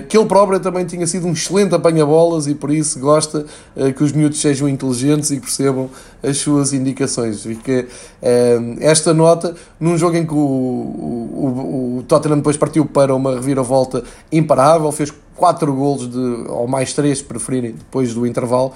que 0.08 0.18
ele 0.18 0.26
próprio 0.26 0.60
também 0.60 0.84
tinha 0.84 1.06
sido 1.06 1.26
um 1.26 1.32
excelente 1.32 1.74
apanha-bolas 1.74 2.46
e 2.46 2.54
por 2.54 2.70
isso 2.70 3.00
gosta 3.00 3.46
uh, 3.74 3.92
que 3.92 4.04
os 4.04 4.12
miúdos 4.12 4.38
sejam 4.38 4.68
inteligentes 4.68 5.30
e 5.30 5.40
percebam 5.40 5.88
as 6.22 6.36
suas 6.38 6.74
indicações. 6.74 7.42
Fica 7.42 7.86
uh, 8.22 8.76
esta 8.80 9.14
nota 9.14 9.54
num 9.80 9.96
jogo 9.96 10.16
em 10.16 10.26
que 10.26 10.34
o, 10.34 10.36
o, 10.36 11.96
o, 11.98 12.02
Tottenham 12.02 12.36
depois 12.36 12.56
partiu 12.56 12.84
para 12.84 13.14
uma 13.14 13.34
reviravolta 13.34 14.04
imparável, 14.30 14.92
fez 14.92 15.10
4 15.36 15.72
golos 15.72 16.10
de, 16.10 16.18
ou 16.48 16.68
mais 16.68 16.92
3 16.92 17.16
se 17.16 17.24
preferirem 17.24 17.72
depois 17.72 18.12
do 18.12 18.26
intervalo, 18.26 18.72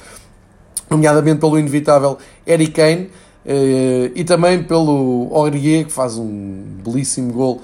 nomeadamente 0.88 1.40
pelo 1.40 1.58
inevitável 1.58 2.16
Eric 2.46 2.72
Kane 2.72 3.10
e 4.14 4.24
também 4.24 4.64
pelo 4.64 5.30
Aurier 5.32 5.84
que 5.84 5.92
faz 5.92 6.16
um 6.16 6.64
belíssimo 6.84 7.32
gol 7.32 7.62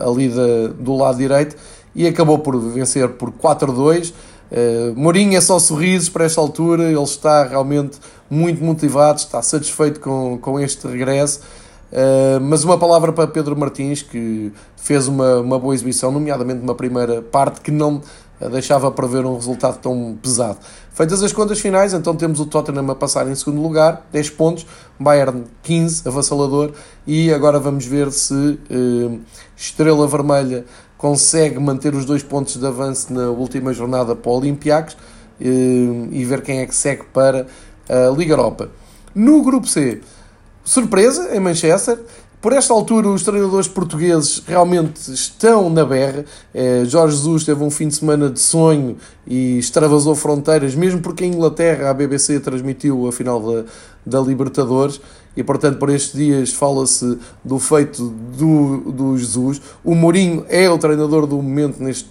ali 0.00 0.30
do 0.78 0.96
lado 0.96 1.18
direito 1.18 1.54
e 1.94 2.06
acabou 2.06 2.38
por 2.38 2.58
vencer 2.58 3.08
por 3.10 3.30
4-2. 3.32 4.10
Uh, 4.10 4.14
eh, 4.50 4.92
Mourinho 4.96 5.36
é 5.36 5.40
só 5.40 5.58
sorrisos 5.58 6.08
para 6.08 6.24
esta 6.24 6.40
altura, 6.40 6.84
ele 6.84 7.02
está 7.02 7.44
realmente 7.44 7.98
muito 8.28 8.62
motivado, 8.62 9.18
está 9.18 9.40
satisfeito 9.42 10.00
com, 10.00 10.38
com 10.38 10.58
este 10.58 10.86
regresso. 10.86 11.40
Uh, 11.92 12.40
mas 12.40 12.62
uma 12.62 12.78
palavra 12.78 13.12
para 13.12 13.26
Pedro 13.26 13.56
Martins, 13.56 14.02
que 14.02 14.52
fez 14.76 15.08
uma, 15.08 15.40
uma 15.40 15.58
boa 15.58 15.74
exibição, 15.74 16.10
nomeadamente 16.10 16.62
uma 16.62 16.74
primeira 16.74 17.20
parte 17.20 17.60
que 17.60 17.70
não 17.70 18.00
deixava 18.48 18.90
prever 18.90 19.26
um 19.26 19.34
resultado 19.34 19.78
tão 19.78 20.16
pesado. 20.22 20.58
Feitas 20.92 21.22
as 21.22 21.32
contas 21.32 21.60
finais, 21.60 21.92
então 21.92 22.16
temos 22.16 22.40
o 22.40 22.46
Tottenham 22.46 22.90
a 22.90 22.94
passar 22.94 23.28
em 23.28 23.34
segundo 23.34 23.60
lugar, 23.60 24.06
10 24.12 24.30
pontos, 24.30 24.66
Bayern 24.98 25.44
15, 25.62 26.08
avassalador, 26.08 26.72
e 27.06 27.32
agora 27.32 27.58
vamos 27.58 27.84
ver 27.84 28.10
se 28.12 28.34
uh, 28.34 29.20
Estrela 29.56 30.06
Vermelha 30.06 30.64
consegue 31.00 31.58
manter 31.58 31.94
os 31.94 32.04
dois 32.04 32.22
pontos 32.22 32.58
de 32.58 32.66
avanço 32.66 33.10
na 33.10 33.30
última 33.30 33.72
jornada 33.72 34.14
para 34.14 34.30
o 34.30 34.36
Olympiacos 34.36 34.98
eh, 35.40 35.46
e 36.12 36.22
ver 36.26 36.42
quem 36.42 36.58
é 36.58 36.66
que 36.66 36.74
segue 36.74 37.04
para 37.10 37.46
a 37.88 38.10
Liga 38.14 38.34
Europa. 38.34 38.68
No 39.14 39.42
grupo 39.42 39.66
C, 39.66 40.02
surpresa 40.62 41.34
em 41.34 41.40
Manchester. 41.40 41.98
Por 42.38 42.52
esta 42.52 42.74
altura, 42.74 43.08
os 43.08 43.22
treinadores 43.22 43.66
portugueses 43.66 44.42
realmente 44.46 45.10
estão 45.10 45.70
na 45.70 45.86
berra. 45.86 46.26
Eh, 46.52 46.84
Jorge 46.84 47.16
Jesus 47.16 47.44
teve 47.44 47.64
um 47.64 47.70
fim 47.70 47.88
de 47.88 47.94
semana 47.94 48.28
de 48.28 48.38
sonho 48.38 48.98
e 49.26 49.56
extravasou 49.56 50.14
fronteiras, 50.14 50.74
mesmo 50.74 51.00
porque 51.00 51.24
em 51.24 51.32
Inglaterra 51.32 51.88
a 51.88 51.94
BBC 51.94 52.40
transmitiu 52.40 53.08
a 53.08 53.12
final 53.12 53.40
da, 53.40 53.64
da 54.04 54.20
Libertadores 54.20 55.00
e 55.36 55.42
portanto 55.42 55.78
por 55.78 55.90
estes 55.90 56.12
dias 56.12 56.52
fala-se 56.52 57.18
do 57.44 57.58
feito 57.58 58.08
do, 58.36 58.92
do 58.92 59.18
Jesus. 59.18 59.60
O 59.84 59.94
Mourinho 59.94 60.44
é 60.48 60.68
o 60.68 60.78
treinador 60.78 61.26
do 61.26 61.36
momento 61.36 61.82
neste, 61.82 62.08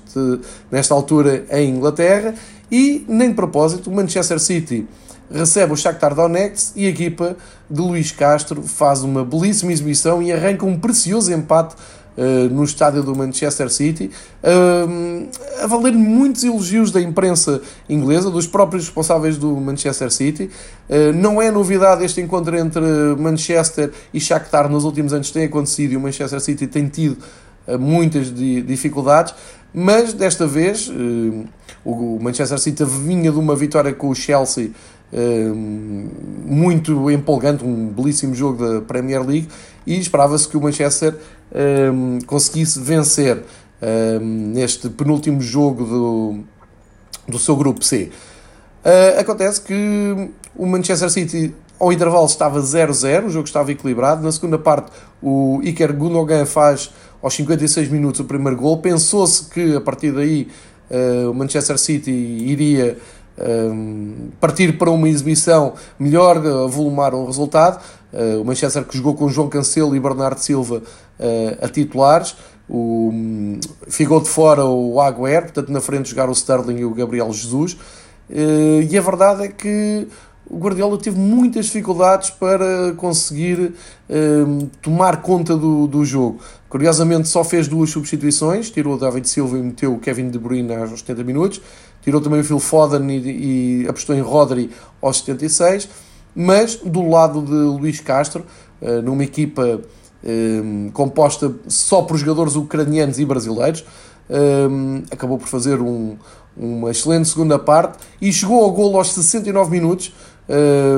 nesta 0.72 0.94
altura 0.94 1.46
em 1.52 1.70
Inglaterra 1.70 2.34
e 2.72 3.06
nem 3.08 3.30
de 3.30 3.36
propósito 3.36 3.90
o 3.90 3.94
Manchester 3.96 4.40
City 4.40 4.88
recebe 5.32 5.74
o 5.74 5.78
Shakhtar 5.78 6.16
Donetsk 6.16 6.76
e 6.76 6.86
a 6.88 6.90
equipa 6.90 7.38
de 7.70 7.82
Luís 7.82 8.12
Castro 8.12 8.64
faz 8.64 9.04
uma 9.04 9.24
belíssima 9.24 9.72
exibição 9.72 10.22
e 10.22 10.32
arranca 10.32 10.66
um 10.66 10.78
precioso 10.78 11.32
empate 11.32 11.76
uh, 12.20 12.54
no 12.54 12.64
estádio 12.64 13.02
do 13.02 13.16
Manchester 13.16 13.70
City. 13.70 14.12
Uh, 14.44 15.28
a 15.64 15.68
valer 15.68 15.94
muitos 15.94 16.44
elogios 16.44 16.92
da 16.92 17.02
imprensa 17.02 17.62
inglesa, 17.88 18.30
dos 18.30 18.46
próprios 18.46 18.86
responsáveis 18.86 19.38
do 19.38 19.56
Manchester 19.56 20.12
City. 20.12 20.50
Não 21.16 21.42
é 21.42 21.52
novidade 21.52 22.04
este 22.04 22.20
encontro 22.20 22.58
entre 22.58 22.82
Manchester 23.18 23.92
e 24.14 24.20
Shakhtar 24.20 24.70
nos 24.70 24.84
últimos 24.84 25.14
anos 25.14 25.30
tem 25.30 25.44
acontecido 25.44 25.94
e 25.94 25.98
o 25.98 26.00
Manchester 26.00 26.40
City 26.40 26.66
tem 26.66 26.88
tido 26.88 27.18
muitas 27.80 28.34
dificuldades, 28.34 29.36
mas 29.74 30.14
desta 30.14 30.48
vez 30.48 30.92
o 31.86 32.18
Manchester 32.20 32.58
City 32.58 32.84
vinha 32.86 33.32
de 33.32 33.38
uma 33.38 33.56
vitória 33.56 33.94
com 33.94 34.10
o 34.10 34.16
Chelsea 34.16 34.72
muito 36.46 37.10
empolgante, 37.12 37.64
um 37.64 37.88
belíssimo 37.88 38.34
jogo 38.34 38.64
da 38.66 38.82
Premier 38.82 39.26
League 39.26 39.48
e 39.86 40.00
esperava-se 40.00 40.48
que 40.48 40.56
o 40.56 40.62
Manchester 40.62 41.16
conseguisse 42.25 42.79
vencer 42.79 43.44
neste 44.22 44.89
penúltimo 44.89 45.41
jogo 45.41 45.86
do, 45.86 46.39
do 47.27 47.39
seu 47.39 47.56
grupo 47.56 47.84
C. 47.84 48.12
Uh, 48.84 49.20
acontece 49.20 49.62
que 49.62 50.29
o 50.56 50.65
Manchester 50.65 51.10
City 51.10 51.53
ao 51.79 51.91
intervalo 51.94 52.25
estava 52.25 52.60
0-0, 52.60 53.25
o 53.25 53.29
jogo 53.29 53.46
estava 53.46 53.72
equilibrado. 53.72 54.22
Na 54.22 54.32
segunda 54.32 54.58
parte, 54.58 54.91
o 55.22 55.60
Iker 55.63 55.94
Gundogan 55.94 56.46
faz 56.46 56.91
aos 57.22 57.34
56 57.34 57.89
minutos 57.89 58.20
o 58.20 58.25
primeiro 58.25 58.58
gol. 58.58 58.77
Pensou-se 58.79 59.46
que 59.46 59.75
a 59.75 59.82
partir 59.82 60.12
daí 60.12 60.48
uh, 60.89 61.32
o 61.32 61.34
Manchester 61.34 61.77
City 61.77 62.12
iria 62.12 62.98
um, 63.38 64.29
partir 64.39 64.77
para 64.77 64.89
uma 64.89 65.08
exibição 65.08 65.74
melhor, 65.98 66.38
a 66.38 66.68
volumar 66.68 67.13
o 67.13 67.25
resultado. 67.25 67.82
Uh, 68.12 68.42
o 68.42 68.46
Manchester 68.46 68.84
que 68.84 68.98
jogou 68.98 69.13
com 69.13 69.30
João 69.30 69.48
Cancelo 69.48 69.96
e 69.96 70.00
Bernardo 70.00 70.39
Silva 70.39 70.78
uh, 71.20 71.66
a 71.66 71.70
titulares. 71.70 72.36
O, 72.68 73.10
um, 73.12 73.60
ficou 73.88 74.20
de 74.22 74.30
fora 74.30 74.66
o 74.66 75.00
Agüero, 75.00 75.44
portanto 75.44 75.72
na 75.72 75.82
frente 75.82 76.10
jogar 76.10 76.30
o 76.30 76.34
Sterling 76.34 76.80
e 76.80 76.86
o 76.86 76.94
Gabriel 76.94 77.32
Jesus. 77.32 77.74
Uh, 78.30 78.82
e 78.89 78.98
a 78.98 79.01
verdade 79.01 79.44
é 79.44 79.48
que 79.48 80.08
o 80.50 80.58
Guardiola 80.58 80.98
teve 80.98 81.20
muitas 81.20 81.68
dificuldades 81.68 82.32
para 82.32 82.94
conseguir 82.98 83.72
tomar 84.82 85.22
conta 85.22 85.56
do, 85.56 85.86
do 85.86 86.04
jogo. 86.04 86.39
Curiosamente, 86.68 87.28
só 87.28 87.44
fez 87.44 87.68
duas 87.68 87.92
substituições: 87.92 88.72
tirou 88.72 88.96
o 88.96 88.98
David 88.98 89.30
Silva 89.30 89.60
e 89.60 89.62
meteu 89.62 89.94
o 89.94 90.00
Kevin 90.00 90.32
De 90.32 90.39
Bruyne 90.39 90.74
aos 90.74 91.01
70 91.01 91.24
minutos 91.24 91.62
tirou 92.01 92.22
também 92.22 92.39
o 92.39 92.44
Phil 92.44 92.60
Foden 92.60 93.10
e, 93.10 93.84
e 93.84 93.88
apostou 93.88 94.16
em 94.16 94.22
Rodri 94.22 94.72
aos 95.01 95.20
76, 95.20 95.89
mas 96.36 96.76
do 96.76 97.08
lado 97.08 97.42
de 97.42 97.52
Luís 97.52 98.00
Castro, 98.00 98.46
uh, 98.82 99.02
numa 99.02 99.24
equipa 99.24 99.82
um, 100.24 100.88
eh, 100.88 100.92
composta 100.92 101.54
só 101.68 102.02
por 102.02 102.18
jogadores 102.18 102.56
ucranianos 102.56 103.20
e 103.20 103.26
brasileiros, 103.26 103.86
um, 104.30 104.98
eh, 104.98 105.04
acabou 105.12 105.38
por 105.38 105.48
fazer 105.48 105.82
um, 105.82 106.18
uma 106.58 106.92
excelente 106.92 107.30
segunda 107.30 107.58
parte 107.58 107.98
e 108.22 108.32
chegou 108.34 108.64
ao 108.64 108.72
gol 108.72 108.98
aos 108.98 109.14
69 109.14 109.72
minutos, 109.72 110.14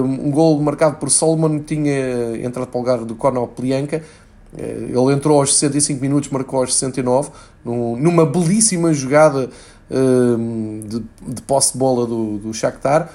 um 0.03 0.31
gol 0.31 0.59
marcado 0.61 0.95
por 0.95 1.11
Solomon, 1.11 1.59
que 1.59 1.75
tinha 1.75 2.37
entrado 2.43 2.67
para 2.67 2.77
o 2.77 2.81
lugar 2.81 2.97
do 2.99 3.15
Conor 3.15 3.49
Plianka, 3.49 4.01
ele 4.57 5.13
entrou 5.13 5.39
aos 5.39 5.53
65 5.55 6.01
minutos, 6.01 6.29
marcou 6.29 6.61
aos 6.61 6.73
69, 6.73 7.31
numa 7.65 8.25
belíssima 8.25 8.93
jogada 8.93 9.49
Ehm, 9.93 10.87
de, 10.87 11.03
de 11.33 11.41
posse 11.41 11.73
de 11.73 11.77
bola 11.77 12.07
do, 12.07 12.37
do 12.37 12.53
Shakhtar 12.53 13.11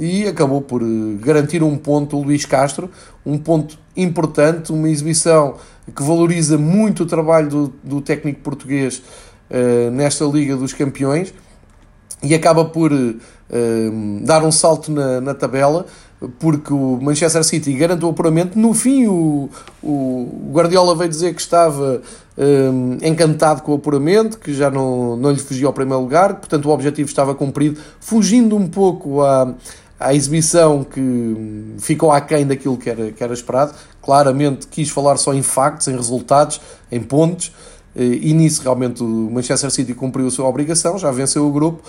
e 0.00 0.26
acabou 0.26 0.62
por 0.62 0.80
eh, 0.80 0.86
garantir 1.20 1.62
um 1.62 1.76
ponto 1.76 2.16
o 2.16 2.22
Luís 2.22 2.46
Castro, 2.46 2.90
um 3.24 3.36
ponto 3.36 3.78
importante, 3.94 4.72
uma 4.72 4.88
exibição 4.88 5.56
que 5.94 6.02
valoriza 6.02 6.56
muito 6.56 7.02
o 7.02 7.06
trabalho 7.06 7.50
do, 7.50 7.74
do 7.84 8.00
técnico 8.00 8.40
português 8.40 9.02
uh, 9.50 9.90
nesta 9.90 10.24
Liga 10.24 10.56
dos 10.56 10.72
Campeões 10.72 11.34
e 12.22 12.34
acaba 12.34 12.64
por 12.64 12.92
uh, 12.92 13.16
dar 14.22 14.42
um 14.44 14.52
salto 14.52 14.90
na, 14.90 15.20
na 15.20 15.34
tabela 15.34 15.84
porque 16.38 16.72
o 16.72 16.98
Manchester 17.00 17.42
City 17.44 17.72
garantiu 17.72 18.08
o 18.08 18.10
apuramento. 18.10 18.58
No 18.58 18.74
fim, 18.74 19.06
o, 19.06 19.48
o 19.82 20.50
Guardiola 20.52 20.94
veio 20.94 21.08
dizer 21.08 21.34
que 21.34 21.40
estava 21.40 22.02
um, 22.36 22.98
encantado 23.02 23.62
com 23.62 23.72
o 23.72 23.76
apuramento, 23.76 24.38
que 24.38 24.52
já 24.52 24.70
não, 24.70 25.16
não 25.16 25.30
lhe 25.30 25.38
fugia 25.38 25.66
ao 25.66 25.72
primeiro 25.72 26.02
lugar, 26.02 26.34
portanto 26.34 26.66
o 26.66 26.70
objetivo 26.70 27.08
estava 27.08 27.34
cumprido, 27.34 27.80
fugindo 28.00 28.56
um 28.56 28.68
pouco 28.68 29.22
à, 29.22 29.54
à 30.00 30.14
exibição 30.14 30.82
que 30.82 31.76
ficou 31.78 32.10
aquém 32.10 32.46
daquilo 32.46 32.78
que 32.78 32.88
era, 32.88 33.12
que 33.12 33.22
era 33.22 33.34
esperado. 33.34 33.74
Claramente 34.00 34.66
quis 34.66 34.88
falar 34.88 35.18
só 35.18 35.34
em 35.34 35.42
factos, 35.42 35.88
em 35.88 35.94
resultados, 35.94 36.58
em 36.90 37.00
pontos, 37.02 37.52
eh, 37.94 38.02
e 38.22 38.32
nisso 38.32 38.62
realmente 38.62 39.02
o 39.02 39.06
Manchester 39.30 39.70
City 39.70 39.92
cumpriu 39.92 40.26
a 40.26 40.30
sua 40.30 40.48
obrigação, 40.48 40.98
já 40.98 41.10
venceu 41.10 41.46
o 41.46 41.52
grupo. 41.52 41.82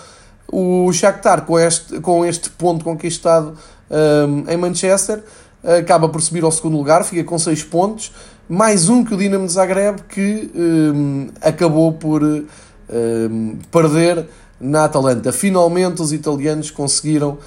O 0.52 0.91
Shakhtar, 0.91 1.45
com 1.45 1.58
este, 1.58 2.02
com 2.02 2.26
este 2.26 2.50
ponto 2.50 2.84
conquistado, 2.84 3.54
um, 3.89 4.50
em 4.52 4.58
Manchester, 4.58 5.24
acaba 5.63 6.10
por 6.10 6.21
subir 6.21 6.43
ao 6.43 6.52
segundo 6.52 6.76
lugar, 6.76 7.06
fica 7.06 7.24
com 7.24 7.39
6 7.39 7.63
pontos, 7.63 8.12
mais 8.50 8.89
um 8.89 9.06
que 9.06 9.13
o 9.13 9.17
Dinamo 9.17 9.45
de 9.45 9.54
Zagreb, 9.54 10.02
que 10.10 10.52
um, 10.54 11.30
acabou 11.41 11.93
por 11.93 12.21
um, 12.21 13.58
perder 13.71 14.28
na 14.60 14.86
Atalanta. 14.86 15.32
Finalmente 15.32 16.02
os 16.02 16.12
italianos 16.12 16.69
conseguiram 16.69 17.38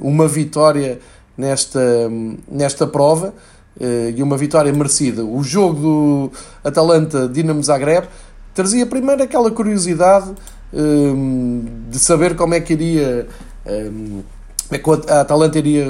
uma 0.00 0.26
vitória 0.26 0.98
nesta, 1.36 1.80
nesta 2.50 2.86
prova 2.86 3.34
uh, 3.80 4.10
e 4.14 4.22
uma 4.22 4.36
vitória 4.36 4.72
merecida. 4.72 5.24
O 5.24 5.42
jogo 5.42 5.80
do 5.80 6.32
Atalanta-Dinamo 6.64 7.62
Zagreb 7.62 8.06
trazia 8.54 8.86
primeiro 8.86 9.22
aquela 9.22 9.50
curiosidade 9.50 10.34
de 11.88 11.98
saber 11.98 12.36
como 12.36 12.52
é 12.54 12.60
que 12.60 12.74
iria 12.74 13.26
é 14.70 14.78
que 14.78 14.90
a 15.10 15.20
Atalanta 15.20 15.58
iria 15.58 15.86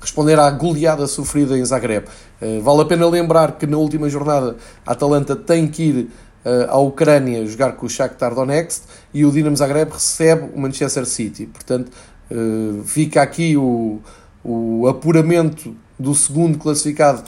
responder 0.00 0.38
à 0.38 0.50
goleada 0.50 1.06
sofrida 1.06 1.56
em 1.56 1.64
Zagreb. 1.64 2.06
Eh, 2.40 2.60
vale 2.60 2.82
a 2.82 2.84
pena 2.84 3.06
lembrar 3.06 3.52
que 3.52 3.66
na 3.66 3.76
última 3.76 4.08
jornada 4.08 4.56
a 4.84 4.92
Atalanta 4.92 5.36
tem 5.36 5.68
que 5.68 5.82
ir 5.82 6.10
eh, 6.44 6.66
à 6.68 6.76
Ucrânia 6.76 7.46
jogar 7.46 7.72
com 7.72 7.86
o 7.86 7.88
Shakhtar 7.88 8.34
Donetsk 8.34 8.82
e 9.14 9.24
o 9.24 9.30
Dinamo 9.30 9.56
Zagreb 9.56 9.92
recebe 9.92 10.50
o 10.54 10.60
Manchester 10.60 11.06
City. 11.06 11.46
Portanto, 11.46 11.92
eh, 12.30 12.82
fica 12.84 13.22
aqui 13.22 13.56
o, 13.56 14.00
o 14.44 14.86
apuramento 14.88 15.74
do 15.98 16.14
segundo 16.14 16.58
classificado 16.58 17.22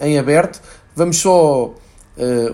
em 0.00 0.16
aberto. 0.16 0.62
Vamos 0.94 1.16
só 1.16 1.74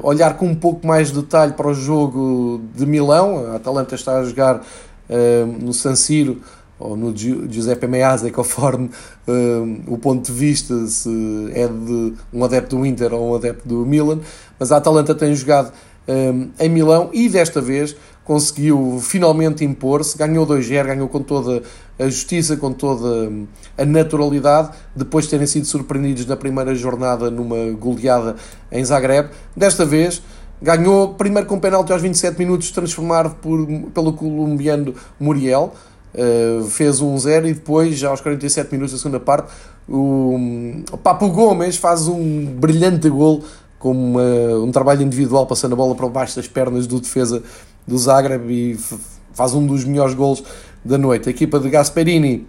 olhar 0.03 0.39
com 0.39 0.47
um 0.47 0.55
pouco 0.55 0.87
mais 0.87 1.09
de 1.09 1.21
detalhe 1.21 1.53
para 1.53 1.69
o 1.69 1.75
jogo 1.75 2.63
de 2.75 2.87
Milão. 2.87 3.53
A 3.53 3.57
Atalanta 3.57 3.95
está 3.95 4.21
a 4.21 4.25
jogar 4.25 4.63
no 5.61 5.75
San 5.75 5.95
Siro 5.97 6.41
ou 6.79 6.97
no 6.97 7.15
Giuseppe 7.15 7.87
Meazza, 7.87 8.31
conforme 8.31 8.89
o 9.87 9.99
ponto 9.99 10.25
de 10.25 10.33
vista 10.33 10.87
se 10.87 11.11
é 11.53 11.69
de 11.69 12.15
um 12.33 12.43
adepto 12.43 12.77
do 12.77 12.87
Inter 12.87 13.13
ou 13.13 13.33
um 13.33 13.35
adepto 13.35 13.69
do 13.69 13.85
Milan, 13.85 14.21
mas 14.59 14.73
a 14.73 14.79
Atalanta 14.79 15.15
tem 15.15 15.35
jogado 15.35 15.73
em 16.59 16.69
Milão 16.69 17.11
e 17.13 17.29
desta 17.29 17.61
vez 17.61 17.95
conseguiu 18.25 18.99
finalmente 19.03 19.65
impor-se, 19.65 20.17
ganhou 20.17 20.47
2-0, 20.47 20.87
ganhou 20.87 21.09
com 21.09 21.21
toda 21.21 21.63
a 21.99 22.05
justiça, 22.05 22.57
com 22.57 22.73
toda 22.73 23.31
a 23.77 23.85
naturalidade, 23.85 24.71
depois 24.97 25.27
de 25.27 25.33
terem 25.33 25.47
sido 25.47 25.67
surpreendidos 25.67 26.27
na 26.27 26.37
primeira 26.37 26.75
jornada 26.75 27.31
numa 27.31 27.71
goleada 27.73 28.37
em 28.73 28.85
Zagreb. 28.85 29.29
Desta 29.55 29.85
vez 29.85 30.23
ganhou 30.61 31.15
primeiro 31.15 31.47
com 31.47 31.61
penalti 31.61 31.93
aos 31.93 32.01
27 32.01 32.39
minutos, 32.39 32.71
transformado 32.71 33.37
por, 33.37 33.67
pelo 33.93 34.13
colombiano 34.13 34.95
Muriel, 35.21 35.73
Uh, 36.15 36.63
fez 36.67 37.01
um 37.01 37.19
0 37.19 37.49
e 37.49 37.55
depois, 37.55 37.99
já 37.99 38.09
aos 38.09 38.21
47 38.21 38.71
minutos 38.71 38.93
da 38.93 38.99
segunda 38.99 39.19
parte, 39.19 39.53
o, 39.89 40.39
o 40.93 40.97
Papo 40.97 41.29
Gomes 41.29 41.77
faz 41.77 42.07
um 42.07 42.47
brilhante 42.55 43.09
gol 43.09 43.43
com 43.81 43.91
uma, 43.91 44.23
um 44.65 44.71
trabalho 44.71 45.03
individual, 45.03 45.45
passando 45.45 45.73
a 45.73 45.77
bola 45.77 45.95
para 45.97 46.09
baixo 46.09 46.37
das 46.37 46.47
pernas 46.47 46.87
do 46.87 47.01
defesa 47.01 47.43
do 47.87 47.99
Zagreb 47.99 48.51
e 48.51 48.79
faz 49.33 49.55
um 49.55 49.67
dos 49.67 49.85
melhores 49.85 50.15
gols 50.15 50.43
da 50.85 50.99
noite. 50.99 51.29
A 51.29 51.31
equipa 51.31 51.59
de 51.59 51.69
Gasperini 51.69 52.47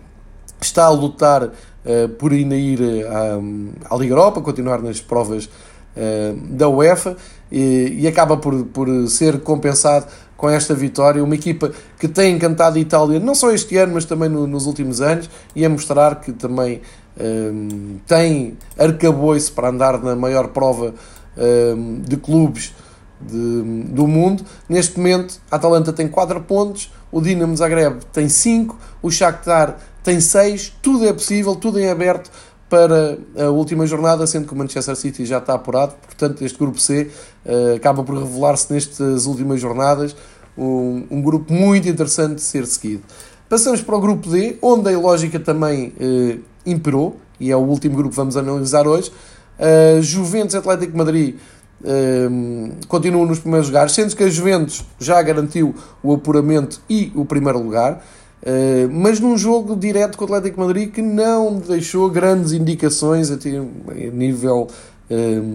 está 0.61 0.85
a 0.85 0.89
lutar 0.89 1.43
uh, 1.43 2.09
por 2.17 2.31
ainda 2.31 2.55
ir 2.55 2.79
à, 3.07 3.93
à 3.93 3.97
Liga 3.97 4.13
Europa, 4.13 4.41
continuar 4.41 4.81
nas 4.81 5.01
provas 5.01 5.45
uh, 5.45 6.35
da 6.49 6.69
UEFA 6.69 7.15
e, 7.51 7.97
e 7.99 8.07
acaba 8.07 8.37
por, 8.37 8.65
por 8.65 8.87
ser 9.07 9.39
compensado 9.41 10.07
com 10.37 10.49
esta 10.49 10.73
vitória. 10.73 11.23
Uma 11.23 11.35
equipa 11.35 11.71
que 11.99 12.07
tem 12.07 12.35
encantado 12.35 12.77
a 12.77 12.79
Itália, 12.79 13.19
não 13.19 13.35
só 13.35 13.51
este 13.51 13.77
ano, 13.77 13.93
mas 13.93 14.05
também 14.05 14.29
no, 14.29 14.45
nos 14.47 14.65
últimos 14.65 15.01
anos, 15.01 15.29
e 15.55 15.65
a 15.65 15.69
mostrar 15.69 16.19
que 16.21 16.31
também 16.31 16.81
um, 17.19 17.97
tem 18.05 18.57
arcabouço 18.77 19.53
para 19.53 19.69
andar 19.69 20.01
na 20.03 20.15
maior 20.15 20.49
prova 20.49 20.93
um, 21.37 22.01
de 22.01 22.17
clubes 22.17 22.73
de, 23.19 23.84
do 23.89 24.08
mundo. 24.08 24.43
Neste 24.67 24.97
momento, 24.97 25.39
a 25.49 25.56
Atalanta 25.56 25.93
tem 25.93 26.08
4 26.08 26.41
pontos, 26.41 26.91
o 27.12 27.21
Dinamo 27.21 27.56
Zagreb 27.56 27.99
tem 28.12 28.28
5, 28.30 28.78
o 29.01 29.12
Shakhtar 29.12 29.78
tem 30.04 30.19
6. 30.19 30.73
Tudo 30.82 31.06
é 31.08 31.13
possível, 31.13 31.56
tudo 31.56 31.80
em 31.80 31.89
aberto 31.89 32.30
para 32.69 33.17
a 33.38 33.49
última 33.49 33.86
jornada, 33.86 34.25
sendo 34.25 34.47
que 34.47 34.54
o 34.54 34.58
Manchester 34.58 34.95
City 34.95 35.25
já 35.25 35.38
está 35.38 35.54
apurado. 35.54 35.93
Portanto, 36.06 36.43
este 36.43 36.58
grupo 36.58 36.80
C 36.80 37.12
uh, 37.45 37.75
acaba 37.75 38.04
por 38.04 38.17
revelar-se 38.17 38.73
nestas 38.73 39.25
últimas 39.25 39.62
jornadas 39.62 40.15
um, 40.58 41.06
um 41.12 41.21
grupo 41.21 41.54
muito 41.54 41.88
interessante 41.88 42.36
de 42.36 42.41
ser 42.41 42.65
seguido. 42.65 43.04
Passamos 43.47 43.82
para 43.82 43.95
o 43.95 44.01
grupo 44.01 44.30
D, 44.30 44.58
onde 44.62 44.93
a 44.93 44.97
lógica 44.97 45.39
também 45.39 45.93
eh, 45.99 46.39
imperou, 46.65 47.19
e 47.39 47.51
é 47.51 47.56
o 47.56 47.60
último 47.60 47.95
grupo 47.95 48.10
que 48.10 48.15
vamos 48.15 48.36
analisar 48.36 48.88
hoje. 48.88 49.12
Uh, 49.58 50.01
Juventus 50.01 50.56
Atlético 50.56 50.97
Madrid 50.97 51.36
uh, 51.81 52.75
continuam 52.88 53.25
nos 53.25 53.39
primeiros 53.39 53.67
lugares, 53.67 53.93
sendo 53.93 54.15
que 54.15 54.23
a 54.23 54.29
Juventus 54.29 54.85
já 54.99 55.21
garantiu 55.21 55.75
o 56.03 56.13
apuramento 56.13 56.81
e 56.89 57.11
o 57.15 57.25
primeiro 57.25 57.59
lugar, 57.59 58.03
uh, 58.43 58.91
mas 58.91 59.19
num 59.19 59.38
jogo 59.38 59.75
direto 59.75 60.17
com 60.17 60.23
o 60.23 60.27
Atlético 60.27 60.61
Madrid 60.61 60.91
que 60.91 61.01
não 61.01 61.57
deixou 61.57 62.09
grandes 62.09 62.51
indicações 62.53 63.31
a, 63.31 63.35
a 63.35 64.11
nível 64.11 64.67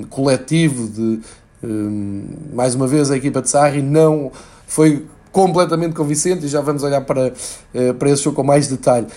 coletivo 0.09 0.89
de 0.89 1.19
mais 2.55 2.77
uma 2.77 2.87
vez 2.87 3.11
a 3.11 3.17
equipa 3.17 3.43
de 3.43 3.51
Sarri 3.51 3.83
não 3.83 4.31
foi 4.65 5.05
completamente 5.33 5.93
convincente 5.93 6.47
e 6.47 6.49
já 6.49 6.61
vamos 6.61 6.85
olhar 6.85 7.01
para, 7.01 7.33
para 7.99 8.11
esse 8.11 8.23
jogo 8.23 8.37
com 8.37 8.45
mais 8.45 8.69
detalhe. 8.69 9.09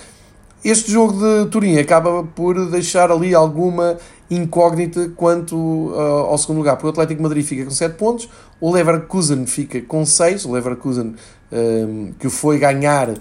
Este 0.63 0.89
jogo 0.92 1.13
de 1.13 1.50
Turim 1.50 1.78
acaba 1.78 2.24
por 2.24 2.70
deixar 2.70 3.12
ali 3.12 3.36
alguma 3.36 3.98
incógnita 4.36 5.10
quanto 5.15 5.56
uh, 5.56 6.26
ao 6.30 6.38
segundo 6.38 6.58
lugar, 6.58 6.76
porque 6.76 6.88
o 6.88 6.89
Atlético 6.89 7.22
Madrid 7.22 7.46
fica 7.46 7.65
com 7.65 7.72
7 7.72 7.96
pontos, 7.96 8.30
o 8.60 8.72
Leverkusen 8.72 9.46
fica 9.46 9.82
com 9.82 10.06
6, 10.06 10.46
o 10.46 10.52
Leverkusen 10.52 11.15
uh, 11.52 12.13
que 12.19 12.30
foi 12.30 12.58
ganhar 12.60 13.10
uh, 13.10 13.17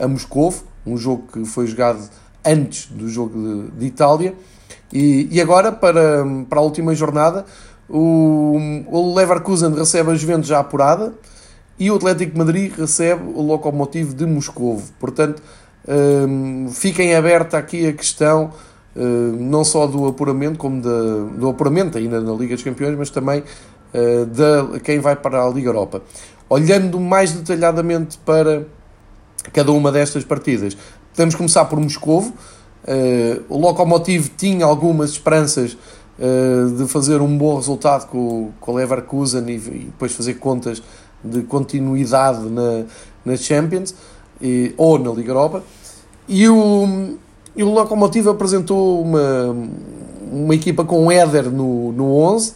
a 0.00 0.08
Moscou, 0.08 0.54
um 0.86 0.96
jogo 0.96 1.24
que 1.32 1.44
foi 1.44 1.66
jogado 1.66 2.00
antes 2.44 2.86
do 2.86 3.08
jogo 3.08 3.38
de, 3.38 3.70
de 3.78 3.86
Itália, 3.86 4.34
e, 4.92 5.28
e, 5.30 5.40
agora 5.40 5.72
para, 5.72 6.24
para 6.48 6.60
a 6.60 6.62
última 6.62 6.94
jornada 6.94 7.44
o, 7.88 8.56
o 8.86 9.14
Leverkusen 9.14 9.74
recebe 9.74 10.12
a 10.12 10.14
Juventus 10.14 10.48
já 10.48 10.60
apurada 10.60 11.12
e 11.76 11.90
o 11.90 11.96
Atlético 11.96 12.38
Madrid 12.38 12.72
recebe 12.72 13.24
o 13.34 13.42
Lokomotiv 13.42 14.14
de 14.14 14.24
Moscou, 14.26 14.80
portanto 15.00 15.42
um, 15.88 16.68
fiquem 16.72 17.14
aberta 17.14 17.58
aqui 17.58 17.86
a 17.86 17.92
questão 17.92 18.52
não 19.38 19.62
só 19.62 19.86
do 19.86 20.06
apuramento, 20.06 20.58
como 20.58 20.80
da, 20.80 21.24
do 21.36 21.48
apuramento 21.48 21.98
ainda 21.98 22.20
na 22.20 22.32
Liga 22.32 22.54
dos 22.54 22.64
Campeões, 22.64 22.96
mas 22.96 23.10
também 23.10 23.40
uh, 23.40 24.26
de 24.26 24.80
quem 24.80 24.98
vai 25.00 25.14
para 25.14 25.44
a 25.44 25.50
Liga 25.50 25.68
Europa. 25.68 26.02
Olhando 26.48 26.98
mais 26.98 27.32
detalhadamente 27.32 28.18
para 28.18 28.64
cada 29.52 29.72
uma 29.72 29.92
destas 29.92 30.24
partidas, 30.24 30.76
podemos 31.12 31.34
começar 31.34 31.64
por 31.66 31.78
Moscovo. 31.78 32.32
Uh, 32.84 33.42
o 33.48 33.58
Lokomotiv 33.58 34.30
tinha 34.36 34.64
algumas 34.64 35.10
esperanças 35.10 35.76
de 36.78 36.86
fazer 36.86 37.20
um 37.20 37.36
bom 37.36 37.56
resultado 37.56 38.06
com, 38.06 38.50
com 38.58 38.72
o 38.72 38.76
Leverkusen 38.76 39.44
e, 39.50 39.56
e 39.56 39.84
depois 39.84 40.12
fazer 40.12 40.34
contas 40.38 40.82
de 41.22 41.42
continuidade 41.42 42.48
na, 42.48 42.84
na 43.22 43.36
Champions 43.36 43.94
e, 44.40 44.72
ou 44.78 44.98
na 44.98 45.10
Liga 45.10 45.32
Europa. 45.32 45.62
E 46.26 46.48
o, 46.48 47.18
e 47.56 47.64
o 47.64 47.72
Lokomotiv 47.72 48.28
apresentou 48.28 49.00
uma, 49.00 49.56
uma 50.30 50.54
equipa 50.54 50.84
com 50.84 51.06
o 51.06 51.10
Éder 51.10 51.50
no, 51.50 51.90
no 51.92 52.14
11, 52.16 52.52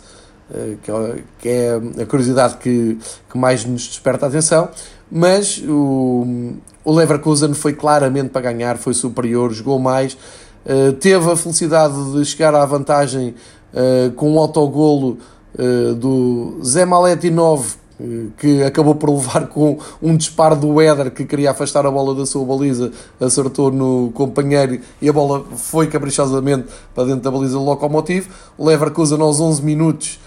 eh, 0.52 0.74
que 1.38 1.48
é, 1.48 1.80
a 2.02 2.06
curiosidade 2.06 2.56
que, 2.56 2.98
que 3.30 3.38
mais 3.38 3.64
nos 3.64 3.86
desperta 3.86 4.26
a 4.26 4.28
atenção, 4.28 4.68
mas 5.10 5.62
o, 5.66 6.54
o 6.84 6.92
Leverkusen 6.92 7.54
foi 7.54 7.72
claramente 7.72 8.28
para 8.28 8.52
ganhar, 8.52 8.76
foi 8.76 8.92
superior, 8.92 9.52
jogou 9.52 9.78
mais, 9.78 10.14
uh, 10.66 10.92
teve 10.94 11.30
a 11.30 11.36
felicidade 11.36 11.94
de 12.12 12.24
chegar 12.24 12.54
à 12.54 12.64
vantagem 12.66 13.34
uh, 13.72 14.12
com 14.12 14.34
um 14.34 14.38
autogolo 14.38 15.18
do 15.98 16.60
Zé 16.64 16.84
Maletinov, 16.84 17.74
que 18.38 18.62
acabou 18.62 18.94
por 18.94 19.10
levar 19.10 19.46
com 19.48 19.78
um 20.02 20.16
disparo 20.16 20.56
do 20.56 20.80
Éder 20.80 21.10
que 21.10 21.24
queria 21.24 21.50
afastar 21.50 21.84
a 21.86 21.90
bola 21.90 22.14
da 22.14 22.24
sua 22.24 22.44
baliza, 22.44 22.92
acertou 23.20 23.70
no 23.70 24.10
companheiro 24.12 24.80
e 25.00 25.08
a 25.08 25.12
bola 25.12 25.44
foi 25.56 25.86
caprichosamente 25.86 26.66
para 26.94 27.04
dentro 27.04 27.22
da 27.22 27.30
baliza 27.30 27.54
do 27.54 27.64
Lokomotiv. 27.64 28.28
O 28.56 28.66
Leverkusen 28.66 29.20
aos 29.20 29.40
11 29.40 29.62
minutos 29.62 30.18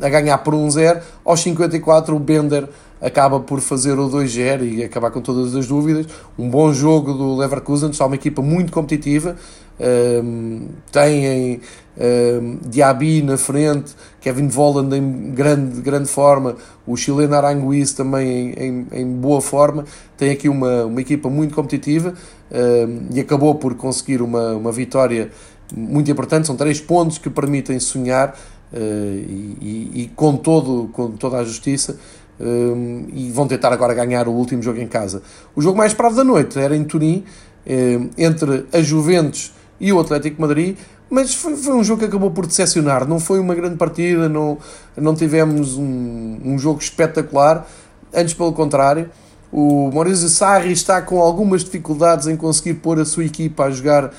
a 0.00 0.08
ganhar 0.08 0.38
por 0.38 0.54
1-0. 0.54 1.00
Aos 1.24 1.40
54 1.40 2.14
o 2.14 2.18
Bender 2.18 2.68
acaba 3.00 3.40
por 3.40 3.60
fazer 3.60 3.98
o 3.98 4.08
2-0 4.08 4.62
e 4.62 4.84
acabar 4.84 5.10
com 5.10 5.20
todas 5.20 5.54
as 5.54 5.66
dúvidas. 5.66 6.06
Um 6.38 6.48
bom 6.50 6.72
jogo 6.72 7.14
do 7.14 7.36
Leverkusen, 7.36 7.92
só 7.92 8.06
uma 8.06 8.14
equipa 8.14 8.42
muito 8.42 8.72
competitiva. 8.72 9.36
Um, 9.80 10.68
tem 10.92 11.58
um, 11.96 12.58
Diaby 12.68 13.22
na 13.22 13.38
frente, 13.38 13.94
Kevin 14.20 14.48
Volland 14.48 14.94
em 14.94 15.30
grande, 15.30 15.80
grande 15.80 16.08
forma, 16.08 16.56
o 16.86 16.96
chileno 16.96 17.34
Aranguiz 17.34 17.94
também 17.94 18.52
em, 18.56 18.86
em, 18.92 19.00
em, 19.00 19.06
boa 19.06 19.40
forma. 19.40 19.86
Tem 20.18 20.30
aqui 20.30 20.50
uma, 20.50 20.84
uma 20.84 21.00
equipa 21.00 21.30
muito 21.30 21.54
competitiva 21.54 22.12
um, 22.52 23.14
e 23.14 23.20
acabou 23.20 23.54
por 23.54 23.74
conseguir 23.74 24.20
uma, 24.20 24.52
uma 24.52 24.70
vitória 24.70 25.30
muito 25.74 26.10
importante. 26.10 26.46
São 26.46 26.56
três 26.56 26.78
pontos 26.78 27.16
que 27.16 27.30
permitem 27.30 27.80
sonhar 27.80 28.36
uh, 28.72 28.76
e, 28.76 29.90
e, 29.94 30.10
com, 30.14 30.36
todo, 30.36 30.90
com 30.92 31.12
toda 31.12 31.38
a 31.38 31.44
justiça. 31.44 31.98
Um, 32.38 33.06
e 33.12 33.30
vão 33.30 33.46
tentar 33.46 33.70
agora 33.70 33.92
ganhar 33.92 34.26
o 34.26 34.32
último 34.32 34.62
jogo 34.62 34.80
em 34.80 34.88
casa. 34.88 35.22
O 35.54 35.60
jogo 35.60 35.76
mais 35.76 35.92
esperado 35.92 36.16
da 36.16 36.24
noite 36.24 36.58
era 36.58 36.74
em 36.74 36.84
Turim, 36.84 37.22
um, 37.66 38.08
entre 38.16 38.64
a 38.72 38.80
Juventus 38.80 39.52
e 39.80 39.92
o 39.92 39.98
Atlético 39.98 40.40
Madrid, 40.40 40.76
mas 41.08 41.34
foi, 41.34 41.56
foi, 41.56 41.74
um 41.74 41.82
jogo 41.82 42.00
que 42.00 42.06
acabou 42.06 42.30
por 42.30 42.46
decepcionar. 42.46 43.08
Não 43.08 43.18
foi 43.18 43.40
uma 43.40 43.54
grande 43.54 43.76
partida, 43.76 44.28
não, 44.28 44.58
não 44.96 45.14
tivemos 45.14 45.76
um, 45.76 46.38
um 46.44 46.58
jogo 46.58 46.80
espetacular, 46.80 47.66
antes 48.14 48.34
pelo 48.34 48.52
contrário. 48.52 49.10
O 49.52 49.90
Maurício 49.92 50.28
Sarri 50.28 50.70
está 50.70 51.02
com 51.02 51.20
algumas 51.20 51.64
dificuldades 51.64 52.28
em 52.28 52.36
conseguir 52.36 52.74
pôr 52.74 53.00
a 53.00 53.04
sua 53.04 53.24
equipa 53.24 53.64
a 53.64 53.70
jogar 53.70 54.04
uh, 54.06 54.12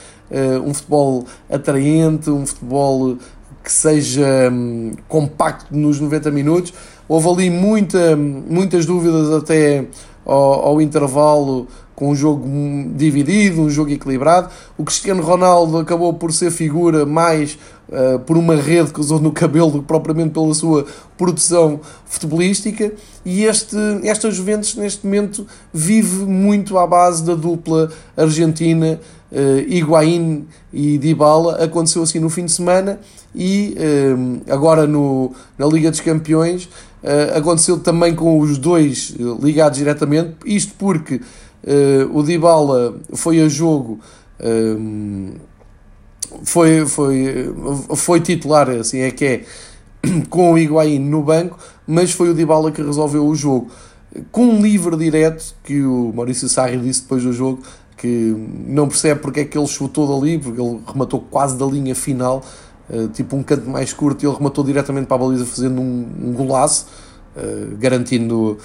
um 0.65 0.73
futebol 0.73 1.25
atraente, 1.49 2.29
um 2.29 2.45
futebol 2.45 3.17
que 3.63 3.71
seja 3.71 4.49
um, 4.51 4.91
compacto 5.07 5.75
nos 5.75 5.99
90 5.99 6.31
minutos. 6.31 6.73
Houve 7.07 7.29
ali 7.29 7.49
muita, 7.49 8.17
muitas 8.17 8.85
dúvidas 8.85 9.31
até 9.31 9.85
ao, 10.25 10.65
ao 10.65 10.81
intervalo 10.81 11.67
com 11.95 12.09
um 12.09 12.15
jogo 12.15 12.47
dividido, 12.95 13.61
um 13.61 13.69
jogo 13.69 13.91
equilibrado. 13.91 14.49
O 14.77 14.83
Cristiano 14.83 15.21
Ronaldo 15.21 15.77
acabou 15.77 16.13
por 16.13 16.31
ser 16.33 16.51
figura 16.51 17.05
mais 17.05 17.57
uh, 17.89 18.19
por 18.19 18.37
uma 18.37 18.55
rede 18.55 18.91
que 18.91 18.99
usou 18.99 19.19
no 19.19 19.31
cabelo 19.31 19.71
do 19.71 19.79
que 19.79 19.85
propriamente 19.85 20.31
pela 20.31 20.53
sua 20.53 20.85
produção 21.17 21.79
futebolística. 22.05 22.91
E 23.25 23.43
este, 23.43 23.77
esta 24.03 24.31
Juventus, 24.31 24.75
neste 24.75 25.05
momento, 25.05 25.45
vive 25.73 26.25
muito 26.25 26.77
à 26.77 26.87
base 26.87 27.23
da 27.23 27.35
dupla 27.35 27.91
argentina 28.17 28.99
uh, 29.31 29.59
Higuaín 29.67 30.47
e 30.73 30.97
Dybala. 30.97 31.63
Aconteceu 31.63 32.03
assim 32.03 32.19
no 32.19 32.29
fim 32.29 32.45
de 32.45 32.51
semana 32.51 32.99
e 33.33 33.75
uh, 33.77 34.51
agora 34.51 34.85
no, 34.85 35.31
na 35.57 35.65
Liga 35.65 35.89
dos 35.89 36.01
Campeões. 36.01 36.65
Uh, 37.03 37.37
aconteceu 37.37 37.79
também 37.79 38.13
com 38.13 38.39
os 38.39 38.59
dois 38.59 39.15
ligados 39.41 39.79
diretamente, 39.79 40.35
isto 40.45 40.73
porque 40.77 41.19
Uh, 41.63 42.17
o 42.17 42.23
Dybala 42.23 42.95
foi 43.13 43.39
a 43.39 43.47
jogo, 43.47 43.99
um, 44.43 45.33
foi, 46.43 46.85
foi, 46.87 47.53
foi 47.95 48.19
titular, 48.19 48.69
assim 48.69 48.99
é 48.99 49.11
que 49.11 49.25
é, 49.25 49.45
com 50.29 50.53
o 50.53 50.57
Higuaín 50.57 50.99
no 50.99 51.21
banco, 51.21 51.57
mas 51.85 52.11
foi 52.11 52.29
o 52.29 52.33
Dybala 52.33 52.71
que 52.71 52.81
resolveu 52.81 53.25
o 53.25 53.35
jogo. 53.35 53.69
Com 54.31 54.45
um 54.45 54.61
livre 54.61 54.97
direto, 54.97 55.55
que 55.63 55.83
o 55.83 56.11
Maurício 56.13 56.49
Sarri 56.49 56.77
disse 56.77 57.03
depois 57.03 57.23
do 57.23 57.31
jogo, 57.31 57.61
que 57.95 58.35
não 58.67 58.87
percebe 58.87 59.21
porque 59.21 59.41
é 59.41 59.45
que 59.45 59.57
ele 59.57 59.67
chutou 59.67 60.19
dali, 60.19 60.39
porque 60.39 60.59
ele 60.59 60.81
rematou 60.85 61.21
quase 61.29 61.55
da 61.55 61.65
linha 61.65 61.93
final, 61.93 62.43
uh, 62.89 63.07
tipo 63.09 63.35
um 63.35 63.43
canto 63.43 63.69
mais 63.69 63.93
curto, 63.93 64.23
e 64.23 64.27
ele 64.27 64.35
rematou 64.35 64.63
diretamente 64.63 65.05
para 65.05 65.15
a 65.15 65.19
baliza 65.19 65.45
fazendo 65.45 65.79
um, 65.79 66.07
um 66.23 66.33
golaço, 66.33 66.87
uh, 67.35 67.77
garantindo 67.77 68.57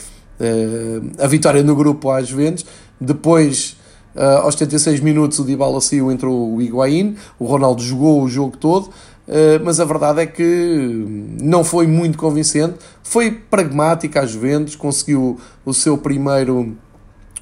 a 1.18 1.26
vitória 1.26 1.62
no 1.62 1.74
grupo 1.74 2.10
às 2.10 2.28
Juventus 2.28 2.66
depois, 3.00 3.76
uh, 4.14 4.42
aos 4.42 4.54
76 4.54 5.00
minutos, 5.00 5.38
o 5.38 5.44
Dybala 5.44 5.80
saiu, 5.80 6.10
entrou 6.10 6.54
o 6.54 6.62
Higuaín, 6.62 7.16
o 7.38 7.44
Ronaldo 7.44 7.82
jogou 7.82 8.22
o 8.22 8.28
jogo 8.28 8.56
todo, 8.56 8.86
uh, 8.86 9.62
mas 9.64 9.80
a 9.80 9.84
verdade 9.84 10.20
é 10.20 10.26
que 10.26 11.04
não 11.40 11.62
foi 11.62 11.86
muito 11.86 12.16
convincente. 12.16 12.76
Foi 13.02 13.30
pragmática 13.30 14.20
às 14.20 14.30
Juventus, 14.30 14.76
conseguiu 14.76 15.38
o 15.64 15.74
seu 15.74 15.98
primeiro 15.98 16.76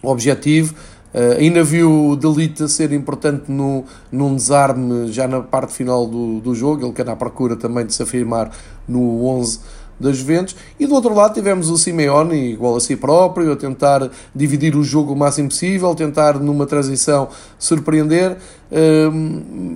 objetivo. 0.02 0.74
Uh, 1.14 1.38
ainda 1.38 1.62
viu 1.62 2.08
o 2.08 2.16
Delita 2.16 2.66
ser 2.66 2.92
importante 2.92 3.44
no, 3.46 3.84
num 4.10 4.34
desarme 4.34 5.12
já 5.12 5.28
na 5.28 5.40
parte 5.40 5.72
final 5.72 6.08
do, 6.08 6.40
do 6.40 6.56
jogo, 6.56 6.84
ele 6.84 6.92
quer 6.92 7.08
à 7.08 7.14
procura 7.14 7.54
também 7.54 7.86
de 7.86 7.94
se 7.94 8.02
afirmar 8.02 8.50
no 8.88 9.24
11 9.24 9.60
da 9.98 10.12
Juventus. 10.12 10.57
E 10.78 10.87
do 10.87 10.94
outro 10.94 11.14
lado 11.14 11.35
tivemos 11.35 11.70
o 11.70 11.78
Simeone, 11.78 12.52
igual 12.52 12.76
a 12.76 12.80
si 12.80 12.96
próprio, 12.96 13.52
a 13.52 13.57
tentar 13.57 14.11
dividir 14.35 14.76
o 14.76 14.83
jogo 14.83 15.12
o 15.12 15.16
máximo 15.16 15.48
possível, 15.48 15.94
tentar 15.94 16.38
numa 16.38 16.66
transição 16.66 17.28
surpreender. 17.59 18.37
Uh, 18.70 19.12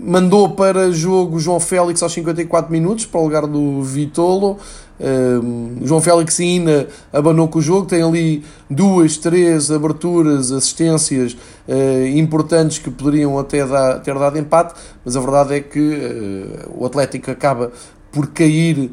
mandou 0.04 0.50
para 0.50 0.90
jogo 0.90 1.38
João 1.38 1.61
Félix 1.61 2.02
aos 2.02 2.12
54 2.12 2.70
minutos, 2.72 3.07
para 3.07 3.20
o 3.20 3.24
lugar 3.24 3.46
do 3.46 3.83
Vitolo. 3.83 4.59
Uh, 4.98 5.87
João 5.87 6.00
Félix 6.00 6.40
ainda 6.40 6.88
abanou 7.12 7.46
com 7.46 7.61
o 7.61 7.62
jogo, 7.62 7.87
tem 7.87 8.02
ali 8.02 8.44
duas, 8.68 9.16
três 9.16 9.70
aberturas, 9.70 10.50
assistências 10.50 11.35
uh, 11.68 12.07
importantes 12.16 12.78
que 12.78 12.90
poderiam 12.90 13.38
até 13.38 13.64
dar, 13.64 14.00
ter 14.00 14.14
dado 14.18 14.37
empate, 14.38 14.74
mas 15.04 15.16
a 15.16 15.20
verdade 15.20 15.54
é 15.54 15.61
que 15.61 15.78
uh, 15.78 16.83
o 16.83 16.85
Atlético 16.85 17.31
acaba 17.31 17.70
por 18.11 18.28
cair 18.28 18.90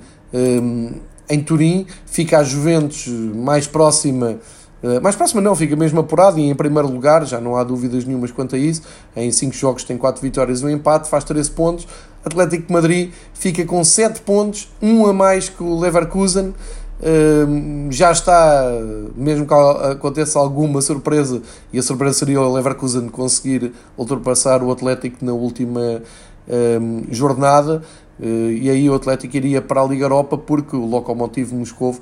em 1.29 1.41
Turim, 1.41 1.85
fica 2.05 2.39
a 2.39 2.43
Juventus 2.43 3.07
mais 3.07 3.67
próxima 3.67 4.39
eh, 4.85 4.99
mais 4.99 5.15
próxima 5.15 5.41
não, 5.41 5.55
fica 5.55 5.75
mesmo 5.75 5.99
apurado 5.99 6.37
e 6.37 6.47
em 6.47 6.53
primeiro 6.53 6.87
lugar, 6.87 7.25
já 7.25 7.41
não 7.41 7.55
há 7.55 7.63
dúvidas 7.63 8.05
nenhumas 8.05 8.31
quanto 8.31 8.55
a 8.55 8.59
isso. 8.59 8.83
Em 9.15 9.31
5 9.31 9.55
jogos 9.55 9.83
tem 9.83 9.97
4 9.97 10.21
vitórias 10.21 10.61
e 10.61 10.65
um 10.65 10.69
empate, 10.69 11.09
faz 11.09 11.23
13 11.23 11.51
pontos. 11.51 11.87
Atlético 12.23 12.67
de 12.67 12.73
Madrid 12.73 13.11
fica 13.33 13.65
com 13.65 13.83
7 13.83 14.21
pontos, 14.21 14.71
um 14.79 15.07
a 15.07 15.13
mais 15.13 15.49
que 15.49 15.63
o 15.63 15.79
Leverkusen. 15.79 16.53
Uh, 16.97 17.91
já 17.91 18.09
está, 18.09 18.71
mesmo 19.17 19.45
que 19.45 19.53
aconteça 19.53 20.39
alguma 20.39 20.81
surpresa, 20.81 21.41
e 21.73 21.77
a 21.77 21.83
surpresa 21.83 22.19
seria 22.19 22.39
o 22.39 22.53
Leverkusen 22.53 23.09
conseguir 23.09 23.73
ultrapassar 23.97 24.63
o 24.63 24.71
Atlético 24.71 25.23
na 25.23 25.33
última 25.33 25.81
uh, 25.81 27.05
jornada, 27.11 27.83
e 28.19 28.69
aí 28.69 28.89
o 28.89 28.93
Atlético 28.93 29.35
iria 29.35 29.61
para 29.61 29.81
a 29.81 29.85
Liga 29.85 30.05
Europa 30.05 30.37
porque 30.37 30.75
o 30.75 30.85
Lokomotiv 30.85 31.51
Moscovo 31.53 31.99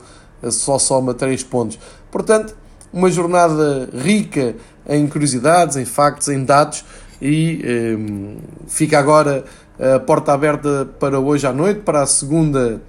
só 0.49 0.77
soma 0.77 1.13
3 1.13 1.43
pontos. 1.43 1.79
Portanto, 2.11 2.55
uma 2.91 3.09
jornada 3.09 3.89
rica 3.95 4.55
em 4.87 5.07
curiosidades, 5.07 5.75
em 5.75 5.85
factos, 5.85 6.27
em 6.27 6.43
dados 6.43 6.85
e 7.21 7.63
um, 7.97 8.37
fica 8.67 8.99
agora 8.99 9.43
a 9.79 9.99
porta 9.99 10.33
aberta 10.33 10.87
para 10.99 11.19
hoje 11.19 11.47
à 11.47 11.53
noite, 11.53 11.81
para 11.81 12.03
a 12.03 12.05
segunda, 12.05 12.81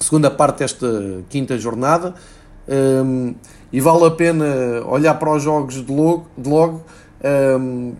segunda 0.00 0.30
parte 0.30 0.60
desta 0.60 1.22
quinta 1.28 1.58
jornada. 1.58 2.14
Um, 2.68 3.34
e 3.72 3.80
vale 3.80 4.06
a 4.06 4.10
pena 4.10 4.46
olhar 4.86 5.14
para 5.14 5.32
os 5.32 5.42
jogos 5.42 5.84
de 5.84 5.92
logo, 5.92 6.26
de 6.36 6.48
logo 6.48 6.84
um, 7.60 7.94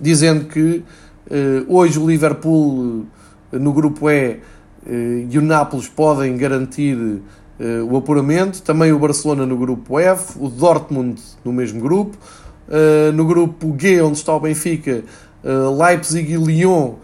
dizendo 0.00 0.44
que 0.46 0.84
uh, 1.30 1.74
hoje 1.74 1.98
o 1.98 2.06
Liverpool 2.06 3.06
no 3.52 3.72
grupo 3.72 4.10
E 4.10 4.40
uh, 4.86 5.26
e 5.30 5.38
o 5.38 5.42
Nápoles 5.42 5.88
podem 5.88 6.36
garantir 6.36 6.96
uh, 6.96 7.22
o 7.90 7.96
apuramento, 7.96 8.62
também 8.62 8.92
o 8.92 8.98
Barcelona 8.98 9.44
no 9.44 9.56
grupo 9.56 9.98
F, 9.98 10.38
o 10.38 10.48
Dortmund 10.48 11.20
no 11.44 11.52
mesmo 11.52 11.80
grupo, 11.80 12.16
uh, 12.68 13.12
no 13.12 13.24
grupo 13.24 13.74
G, 13.78 14.00
onde 14.02 14.18
está 14.18 14.34
o 14.34 14.40
Benfica, 14.40 15.02
Leipzig 15.78 16.32
e 16.32 16.36
Lyon, 16.36 16.94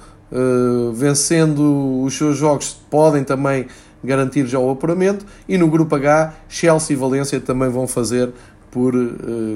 vencendo 0.95 2.03
os 2.03 2.17
seus 2.17 2.37
jogos, 2.37 2.77
podem 2.91 3.23
também 3.23 3.67
garantir 4.03 4.45
já 4.49 4.59
o 4.59 4.69
apuramento, 4.69 5.25
e 5.49 5.57
no 5.57 5.69
grupo 5.69 5.95
H, 5.95 6.35
Chelsea 6.49 6.97
e 6.97 6.99
Valência 6.99 7.39
também 7.39 7.69
vão 7.69 7.87
fazer 7.87 8.33
por 8.69 8.93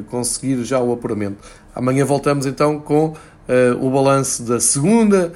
conseguir 0.09 0.63
já 0.63 0.79
o 0.79 0.93
apuramento. 0.93 1.39
Amanhã 1.75 2.05
voltamos 2.05 2.47
então 2.47 2.79
com 2.79 3.15
o 3.81 3.91
balanço 3.91 4.45
da 4.45 4.61
segunda 4.61 5.33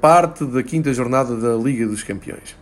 parte 0.00 0.44
da 0.44 0.62
quinta 0.62 0.92
jornada 0.92 1.36
da 1.36 1.54
Liga 1.54 1.86
dos 1.86 2.02
Campeões. 2.02 2.56